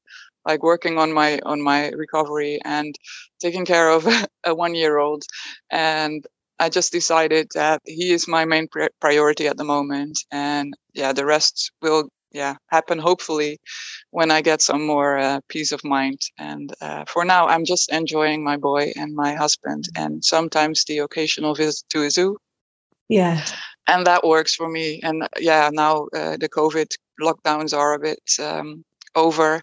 like 0.46 0.63
working 0.63 0.98
on 0.98 1.12
my 1.12 1.39
on 1.46 1.62
my 1.62 1.89
recovery 1.89 2.60
and 2.63 2.96
taking 3.39 3.65
care 3.65 3.89
of 3.89 4.08
a 4.44 4.56
one 4.56 4.76
year 4.76 4.98
old 4.98 5.24
and 5.72 6.26
i 6.60 6.70
just 6.70 6.91
decided 6.91 7.48
that 7.54 7.82
he 7.86 8.12
is 8.12 8.28
my 8.28 8.46
main 8.46 8.68
priority 9.02 9.48
at 9.48 9.58
the 9.58 9.63
moment 9.63 10.20
and 10.32 10.74
yeah 10.94 11.12
the 11.12 11.26
rest 11.26 11.72
will 11.82 12.08
yeah 12.36 12.56
happen 12.67 13.00
hopefully 13.00 13.58
when 14.12 14.30
i 14.30 14.41
get 14.41 14.62
some 14.62 14.86
more 14.86 15.17
uh, 15.17 15.39
peace 15.48 15.71
of 15.71 15.84
mind. 15.84 16.19
And 16.38 16.67
uh, 16.82 17.06
for 17.08 17.24
now 17.26 17.48
i'm 17.48 17.65
just 17.65 17.91
enjoying 17.91 18.43
my 18.43 18.58
boy 18.58 18.91
and 18.95 19.15
my 19.15 19.34
husband 19.34 19.84
and 19.95 20.24
sometimes 20.24 20.84
the 20.84 21.00
occasional 21.00 21.56
visit 21.56 21.86
to 21.89 22.04
a 22.04 22.10
zoo. 22.12 22.38
Yeah. 23.08 23.45
And 23.88 24.06
that 24.08 24.24
works 24.24 24.54
for 24.56 24.67
me. 24.67 25.00
And 25.04 25.28
yeah 25.39 25.69
now 25.71 25.93
uh, 26.19 26.36
the 26.38 26.50
covid 26.50 26.89
lockdowns 27.21 27.74
are 27.74 27.93
a 27.93 28.00
bit 28.00 28.24
um, 28.39 28.84
over 29.15 29.62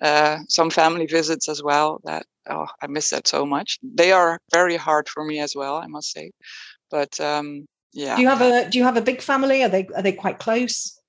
uh, 0.00 0.38
some 0.48 0.70
family 0.70 1.06
visits 1.06 1.48
as 1.48 1.62
well 1.62 2.00
that 2.04 2.24
oh, 2.48 2.66
i 2.82 2.86
miss 2.86 3.10
that 3.10 3.28
so 3.28 3.44
much. 3.44 3.78
They 3.82 4.12
are 4.12 4.38
very 4.58 4.76
hard 4.76 5.08
for 5.08 5.22
me 5.24 5.36
as 5.40 5.52
well 5.54 5.76
i 5.76 5.86
must 5.86 6.10
say. 6.12 6.30
But 6.90 7.20
um, 7.20 7.66
yeah. 7.92 8.16
Do 8.16 8.22
you 8.22 8.28
have 8.28 8.42
a 8.42 8.70
do 8.70 8.78
you 8.78 8.84
have 8.84 8.96
a 8.96 9.08
big 9.10 9.20
family? 9.22 9.62
Are 9.62 9.68
they 9.68 9.86
are 9.96 10.02
they 10.02 10.12
quite 10.24 10.38
close 10.38 11.00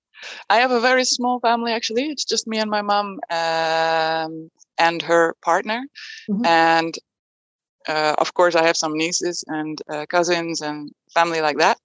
i 0.49 0.57
have 0.57 0.71
a 0.71 0.79
very 0.79 1.05
small 1.05 1.39
family 1.39 1.71
actually. 1.71 2.05
It's 2.05 2.25
just 2.25 2.47
me 2.47 2.57
and 2.57 2.69
my 2.69 2.81
mom 2.81 3.19
um, 3.29 4.49
and 4.77 5.01
her 5.01 5.35
partner. 5.43 5.85
Mm-hmm. 6.29 6.45
and 6.45 6.93
uh, 7.87 8.15
of 8.17 8.33
course 8.33 8.55
i 8.55 8.63
have 8.63 8.77
some 8.77 8.97
nieces 8.97 9.43
and 9.47 9.81
uh, 9.93 10.05
cousins 10.09 10.61
and 10.61 10.91
family 11.13 11.41
like 11.41 11.57
that. 11.57 11.77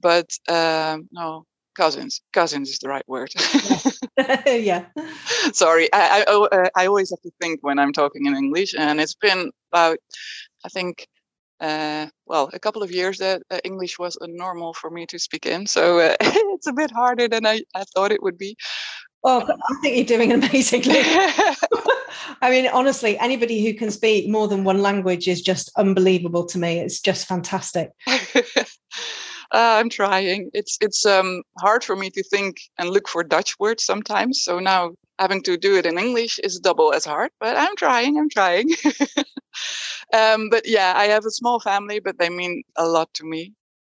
But 0.00 0.28
um, 0.48 1.08
no 1.12 1.44
cousins. 1.74 2.20
Cousins 2.32 2.70
is 2.70 2.78
the 2.78 2.88
right 2.88 3.06
word. 3.08 3.30
Yeah. 4.46 4.84
Sorry. 5.52 5.88
I, 5.92 6.24
I, 6.26 6.32
uh, 6.32 6.68
I 6.76 6.86
always 6.86 7.10
have 7.10 7.20
to 7.22 7.30
think 7.40 7.60
when 7.62 7.78
i'm 7.78 7.92
talking 7.92 8.26
in 8.26 8.34
english 8.36 8.74
and 8.78 9.00
it's 9.00 9.14
been 9.14 9.50
about 9.72 9.98
i 10.64 10.68
think 10.68 11.06
uh, 11.60 12.06
well 12.26 12.50
a 12.52 12.58
couple 12.58 12.82
of 12.82 12.90
years 12.90 13.18
that 13.18 13.42
uh, 13.50 13.58
english 13.64 13.98
was 13.98 14.18
normal 14.22 14.74
for 14.74 14.90
me 14.90 15.06
to 15.06 15.18
speak 15.18 15.46
in 15.46 15.66
so 15.66 15.98
uh, 15.98 16.16
it's 16.20 16.66
a 16.66 16.72
bit 16.72 16.90
harder 16.90 17.28
than 17.28 17.46
I, 17.46 17.62
I 17.74 17.84
thought 17.94 18.12
it 18.12 18.22
would 18.22 18.38
be 18.38 18.56
Oh, 19.26 19.40
I 19.40 19.74
think 19.80 19.96
you're 19.96 20.18
doing 20.18 20.32
amazingly. 20.32 21.00
I 22.42 22.50
mean, 22.50 22.68
honestly, 22.68 23.18
anybody 23.18 23.64
who 23.64 23.72
can 23.72 23.90
speak 23.90 24.28
more 24.28 24.48
than 24.48 24.64
one 24.64 24.82
language 24.82 25.28
is 25.28 25.40
just 25.40 25.70
unbelievable 25.76 26.44
to 26.46 26.58
me. 26.58 26.78
It's 26.78 27.00
just 27.00 27.26
fantastic. 27.26 27.90
uh, 28.06 28.20
I'm 29.50 29.88
trying. 29.88 30.50
It's 30.52 30.76
it's 30.82 31.06
um, 31.06 31.42
hard 31.58 31.82
for 31.82 31.96
me 31.96 32.10
to 32.10 32.22
think 32.22 32.58
and 32.78 32.90
look 32.90 33.08
for 33.08 33.24
Dutch 33.24 33.58
words 33.58 33.84
sometimes. 33.84 34.42
So 34.42 34.58
now 34.58 34.90
having 35.18 35.42
to 35.44 35.56
do 35.56 35.76
it 35.76 35.86
in 35.86 35.98
English 35.98 36.38
is 36.40 36.60
double 36.60 36.92
as 36.92 37.06
hard. 37.06 37.30
But 37.40 37.56
I'm 37.56 37.76
trying. 37.76 38.18
I'm 38.18 38.28
trying. 38.28 38.68
Um, 40.14 40.48
but 40.48 40.66
yeah, 40.66 40.94
I 40.96 41.06
have 41.06 41.24
a 41.26 41.30
small 41.30 41.58
family, 41.60 41.98
but 41.98 42.18
they 42.18 42.30
mean 42.30 42.62
a 42.76 42.86
lot 42.86 43.12
to 43.14 43.24
me. 43.24 43.52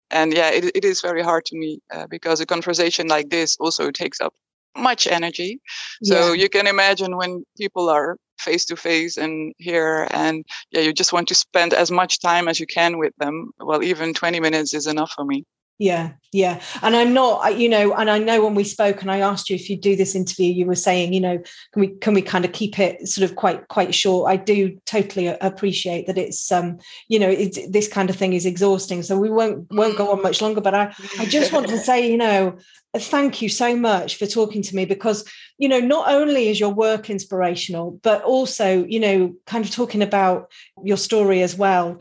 And 0.10 0.34
yeah, 0.34 0.50
it, 0.50 0.72
it 0.76 0.86
is 0.86 1.02
very 1.02 1.22
hard 1.22 1.46
to 1.46 1.58
me 1.58 1.80
uh, 1.94 2.08
because 2.08 2.40
a 2.40 2.46
conversation 2.46 3.08
like 3.08 3.30
this 3.30 3.58
also 3.60 3.92
takes 3.92 4.22
up 4.22 4.34
much 4.76 5.06
energy. 5.08 5.60
So 6.04 6.34
yeah. 6.34 6.42
you 6.42 6.50
can 6.50 6.66
imagine 6.66 7.18
when 7.18 7.44
people 7.58 7.90
are 7.90 8.18
face 8.40 8.66
to 8.66 8.76
face 8.76 9.18
and 9.18 9.54
here 9.58 10.08
and 10.12 10.46
yeah 10.72 10.82
you 10.82 10.94
just 10.94 11.12
want 11.12 11.28
to 11.28 11.36
spend 11.36 11.74
as 11.74 11.90
much 11.90 12.20
time 12.20 12.48
as 12.48 12.60
you 12.60 12.68
can 12.68 12.98
with 12.98 13.14
them 13.18 13.50
well 13.60 13.84
even 13.84 14.14
20 14.14 14.40
minutes 14.40 14.76
is 14.76 14.88
enough 14.88 15.12
for 15.12 15.26
me 15.26 15.44
yeah 15.80 16.12
yeah. 16.34 16.62
And 16.82 16.96
i'm 16.96 17.14
not 17.14 17.58
you 17.58 17.70
know 17.70 17.94
and 17.94 18.10
i 18.10 18.20
know 18.20 18.44
when 18.44 18.56
we 18.56 18.64
spoke 18.64 19.02
and 19.02 19.12
i 19.12 19.20
asked 19.20 19.50
you 19.50 19.56
if 19.56 19.70
you 19.70 19.78
do 19.78 19.96
this 19.96 20.16
interview 20.16 20.52
you 20.52 20.66
were 20.66 20.76
saying 20.76 21.14
you 21.14 21.22
know 21.22 21.38
can 21.74 21.80
we 21.80 21.88
can 21.88 22.14
we 22.14 22.22
kind 22.22 22.46
of 22.46 22.52
keep 22.52 22.80
it 22.80 23.08
sort 23.08 23.30
of 23.30 23.36
quite 23.36 23.68
quite 23.70 23.94
short? 23.96 24.30
I 24.30 24.36
do 24.36 24.80
totally 24.86 25.28
appreciate 25.28 26.08
that 26.08 26.18
it's 26.18 26.52
um 26.52 26.80
you 27.08 27.20
know 27.20 27.30
it's, 27.30 27.60
this 27.70 27.88
kind 27.88 28.10
of 28.10 28.16
thing 28.16 28.34
is 28.34 28.46
exhausting 28.46 29.04
so 29.04 29.18
we 29.18 29.30
won't 29.30 29.72
won't 29.72 29.98
go 29.98 30.12
on 30.12 30.22
much 30.22 30.42
longer 30.42 30.62
but 30.62 30.74
i 30.74 30.94
i 31.20 31.26
just 31.26 31.52
want 31.52 31.68
to 31.68 31.78
say 31.78 32.10
you 32.10 32.18
know 32.18 32.58
thank 32.96 33.42
you 33.42 33.50
so 33.50 33.76
much 33.76 34.16
for 34.18 34.26
talking 34.26 34.62
to 34.62 34.76
me 34.76 34.86
because 34.86 35.24
you 35.58 35.68
know 35.68 35.80
not 35.80 36.10
only 36.10 36.50
is 36.50 36.60
your 36.60 36.74
work 36.74 37.10
inspirational 37.10 38.00
but 38.02 38.24
also 38.24 38.84
you 38.86 39.00
know 39.00 39.34
kind 39.46 39.66
of 39.66 39.72
talking 39.72 40.02
about 40.02 40.52
your 40.84 40.98
story 40.98 41.42
as 41.42 41.56
well 41.56 42.00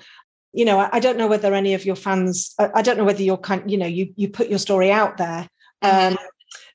you 0.56 0.64
know 0.64 0.78
I, 0.78 0.88
I 0.92 1.00
don't 1.00 1.18
know 1.18 1.28
whether 1.28 1.54
any 1.54 1.74
of 1.74 1.84
your 1.84 1.96
fans 1.96 2.54
I, 2.58 2.70
I, 2.76 2.82
don't 2.82 2.96
know 2.96 3.04
whether 3.04 3.22
you're 3.22 3.36
kind 3.36 3.70
you 3.70 3.78
know 3.78 3.86
you 3.86 4.12
you 4.16 4.28
put 4.28 4.48
your 4.48 4.58
story 4.58 4.90
out 4.90 5.16
there 5.18 5.48
mm-hmm. 5.84 6.14
um 6.14 6.18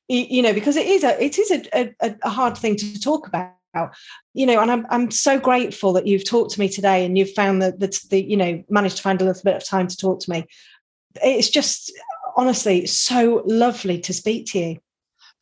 you, 0.07 0.25
you, 0.29 0.41
know 0.41 0.53
because 0.53 0.75
it 0.75 0.85
is 0.85 1.03
a 1.03 1.23
it 1.23 1.39
is 1.39 1.51
a, 1.51 1.93
a, 2.01 2.15
a 2.23 2.29
hard 2.29 2.57
thing 2.57 2.75
to 2.75 2.99
talk 2.99 3.27
about 3.27 3.53
you 4.33 4.45
know 4.45 4.59
and 4.61 4.69
I'm, 4.69 4.85
I'm 4.89 5.11
so 5.11 5.39
grateful 5.39 5.93
that 5.93 6.05
you've 6.05 6.27
talked 6.27 6.51
to 6.51 6.59
me 6.59 6.69
today 6.69 7.05
and 7.05 7.17
you've 7.17 7.33
found 7.33 7.61
that 7.61 7.79
that 7.79 7.99
the 8.09 8.21
you 8.21 8.37
know 8.37 8.63
managed 8.69 8.97
to 8.97 9.03
find 9.03 9.21
a 9.21 9.25
little 9.25 9.43
bit 9.43 9.55
of 9.55 9.65
time 9.65 9.87
to 9.87 9.97
talk 9.97 10.19
to 10.21 10.29
me 10.29 10.45
it's 11.15 11.49
just 11.49 11.91
honestly 12.35 12.85
so 12.85 13.43
lovely 13.45 13.99
to 13.99 14.13
speak 14.13 14.47
to 14.47 14.59
you. 14.59 14.77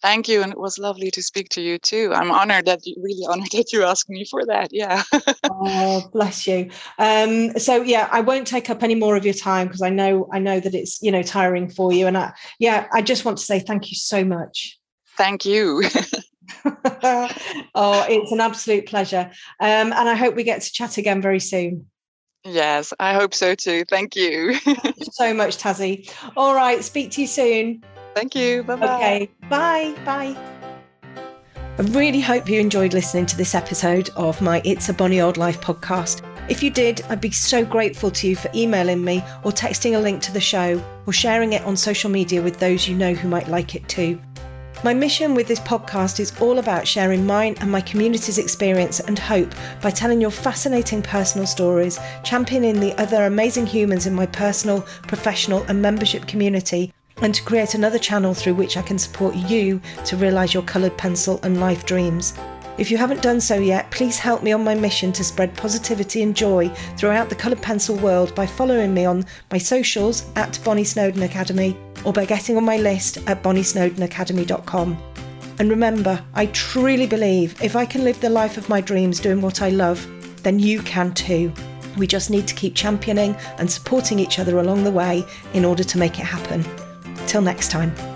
Thank 0.02 0.30
you, 0.30 0.42
and 0.42 0.52
it 0.52 0.60
was 0.60 0.80
lovely 0.80 1.12
to 1.12 1.22
speak 1.22 1.50
to 1.50 1.62
you 1.62 1.78
too. 1.78 2.12
I'm 2.14 2.32
honored 2.32 2.66
that 2.66 2.86
you 2.86 2.96
really 3.02 3.26
honored 3.28 3.50
that 3.52 3.74
you 3.74 3.84
asked 3.84 4.10
me 4.10 4.26
for 4.26 4.46
that. 4.46 4.70
Yeah. 4.72 5.04
oh, 5.44 6.10
bless 6.14 6.48
you. 6.48 6.70
Um, 6.98 7.58
so 7.58 7.82
yeah, 7.82 8.08
I 8.12 8.22
won't 8.22 8.48
take 8.48 8.70
up 8.70 8.82
any 8.82 8.96
more 8.96 9.18
of 9.18 9.26
your 9.26 9.34
time 9.34 9.68
because 9.68 9.82
I 9.82 9.90
know 9.90 10.30
I 10.32 10.40
know 10.40 10.60
that 10.60 10.74
it's 10.74 11.02
you 11.02 11.12
know 11.12 11.24
tiring 11.24 11.70
for 11.70 11.92
you. 11.92 12.08
And 12.08 12.18
I, 12.18 12.34
yeah, 12.60 12.88
I 12.94 13.02
just 13.02 13.26
want 13.26 13.38
to 13.40 13.44
say 13.44 13.60
thank 13.60 13.92
you 13.92 13.96
so 13.96 14.24
much. 14.24 14.80
Thank 15.18 15.46
you. 15.46 15.84
oh, 16.66 18.06
it's 18.10 18.32
an 18.32 18.40
absolute 18.40 18.86
pleasure. 18.86 19.30
Um, 19.60 19.92
and 19.92 20.08
I 20.08 20.16
hope 20.16 20.36
we 20.36 20.44
get 20.44 20.62
to 20.62 20.72
chat 20.72 20.98
again 20.98 21.22
very 21.22 21.42
soon. 21.42 21.88
Yes, 22.46 22.94
I 23.02 23.14
hope 23.14 23.34
so 23.34 23.54
too. 23.54 23.84
Thank 23.90 24.16
you. 24.16 24.56
so 25.12 25.34
much, 25.34 25.58
Tazi. 25.58 26.10
All 26.38 26.56
right, 26.56 26.82
speak 26.82 27.12
to 27.12 27.22
you 27.22 27.28
soon. 27.28 27.84
Thank 28.20 28.36
you. 28.36 28.64
Bye 28.64 28.76
bye. 28.76 28.96
Okay, 28.96 29.30
bye. 29.48 29.96
Bye. 30.04 30.36
I 31.78 31.82
really 31.84 32.20
hope 32.20 32.50
you 32.50 32.60
enjoyed 32.60 32.94
listening 32.94 33.26
to 33.28 33.38
this 33.38 33.56
episode 33.56 34.10
of 34.18 34.42
my 34.42 34.62
It's 34.66 34.90
a 34.90 34.94
Bonny 34.94 35.22
Old 35.22 35.38
Life 35.38 35.62
podcast. 35.62 36.22
If 36.50 36.62
you 36.62 36.70
did, 36.70 37.02
I'd 37.04 37.22
be 37.22 37.32
so 37.32 37.64
grateful 37.64 38.12
to 38.12 38.28
you 38.28 38.36
for 38.36 38.52
emailing 38.54 39.06
me 39.06 39.24
or 39.46 39.54
texting 39.54 39.96
a 39.96 40.00
link 40.00 40.22
to 40.24 40.34
the 40.34 40.42
show 40.42 40.84
or 41.08 41.14
sharing 41.14 41.54
it 41.54 41.62
on 41.62 41.78
social 41.78 42.10
media 42.10 42.42
with 42.42 42.60
those 42.60 42.90
you 42.90 42.96
know 42.98 43.14
who 43.14 43.30
might 43.30 43.48
like 43.48 43.74
it 43.74 43.88
too. 43.88 44.20
My 44.84 44.94
mission 44.94 45.34
with 45.34 45.48
this 45.48 45.62
podcast 45.62 46.20
is 46.20 46.38
all 46.42 46.60
about 46.60 46.86
sharing 46.86 47.26
mine 47.26 47.56
and 47.62 47.72
my 47.72 47.80
community's 47.80 48.38
experience 48.38 49.00
and 49.00 49.18
hope 49.18 49.54
by 49.82 49.92
telling 49.92 50.20
your 50.20 50.32
fascinating 50.32 51.02
personal 51.02 51.48
stories, 51.48 51.98
championing 52.26 52.82
the 52.82 53.00
other 53.00 53.24
amazing 53.24 53.66
humans 53.66 54.08
in 54.08 54.14
my 54.14 54.26
personal, 54.26 54.82
professional, 55.04 55.64
and 55.70 55.82
membership 55.82 56.28
community, 56.28 56.94
and 57.22 57.34
to 57.34 57.44
create 57.44 57.76
another 57.76 58.00
channel 58.00 58.34
through 58.34 58.56
which 58.56 58.78
I 58.78 58.82
can 58.82 58.98
support 58.98 59.36
you 59.36 59.82
to 60.06 60.18
realise 60.18 60.54
your 60.54 60.64
coloured 60.64 60.98
pencil 60.98 61.40
and 61.44 61.60
life 61.60 61.86
dreams. 61.86 62.34
If 62.78 62.90
you 62.90 62.96
haven't 62.96 63.22
done 63.22 63.42
so 63.42 63.60
yet, 63.60 63.92
please 63.92 64.18
help 64.18 64.42
me 64.42 64.54
on 64.54 64.64
my 64.64 64.74
mission 64.74 65.12
to 65.12 65.24
spread 65.24 65.54
positivity 65.58 66.24
and 66.24 66.34
joy 66.34 66.70
throughout 66.96 67.28
the 67.28 67.36
coloured 67.36 67.62
pencil 67.62 67.98
world 67.98 68.34
by 68.36 68.46
following 68.46 68.94
me 68.94 69.04
on 69.04 69.26
my 69.52 69.58
socials 69.58 70.26
at 70.38 70.58
Bonny 70.64 70.86
Snowdon 70.86 71.24
Academy 71.24 71.78
or 72.06 72.14
by 72.14 72.24
getting 72.24 72.56
on 72.56 72.64
my 72.64 72.78
list 72.78 73.18
at 73.28 73.44
bonnysnowdonacademy.com. 73.44 74.98
And 75.60 75.70
remember, 75.70 76.24
I 76.36 76.46
truly 76.46 77.06
believe 77.06 77.62
if 77.62 77.76
I 77.76 77.86
can 77.86 78.06
live 78.06 78.22
the 78.22 78.30
life 78.30 78.56
of 78.56 78.70
my 78.70 78.80
dreams 78.80 79.20
doing 79.20 79.42
what 79.42 79.62
I 79.62 79.70
love, 79.70 80.08
then 80.44 80.58
you 80.58 80.82
can 80.84 81.14
too. 81.14 81.52
We 81.98 82.08
just 82.08 82.30
need 82.30 82.48
to 82.48 82.56
keep 82.56 82.76
championing 82.76 83.36
and 83.58 83.70
supporting 83.70 84.20
each 84.20 84.40
other 84.40 84.60
along 84.60 84.86
the 84.86 84.92
way 84.92 85.26
in 85.54 85.66
order 85.66 85.84
to 85.84 85.98
make 85.98 86.18
it 86.18 86.26
happen. 86.26 86.64
Till 87.30 87.44
next 87.44 87.70
time. 87.70 88.09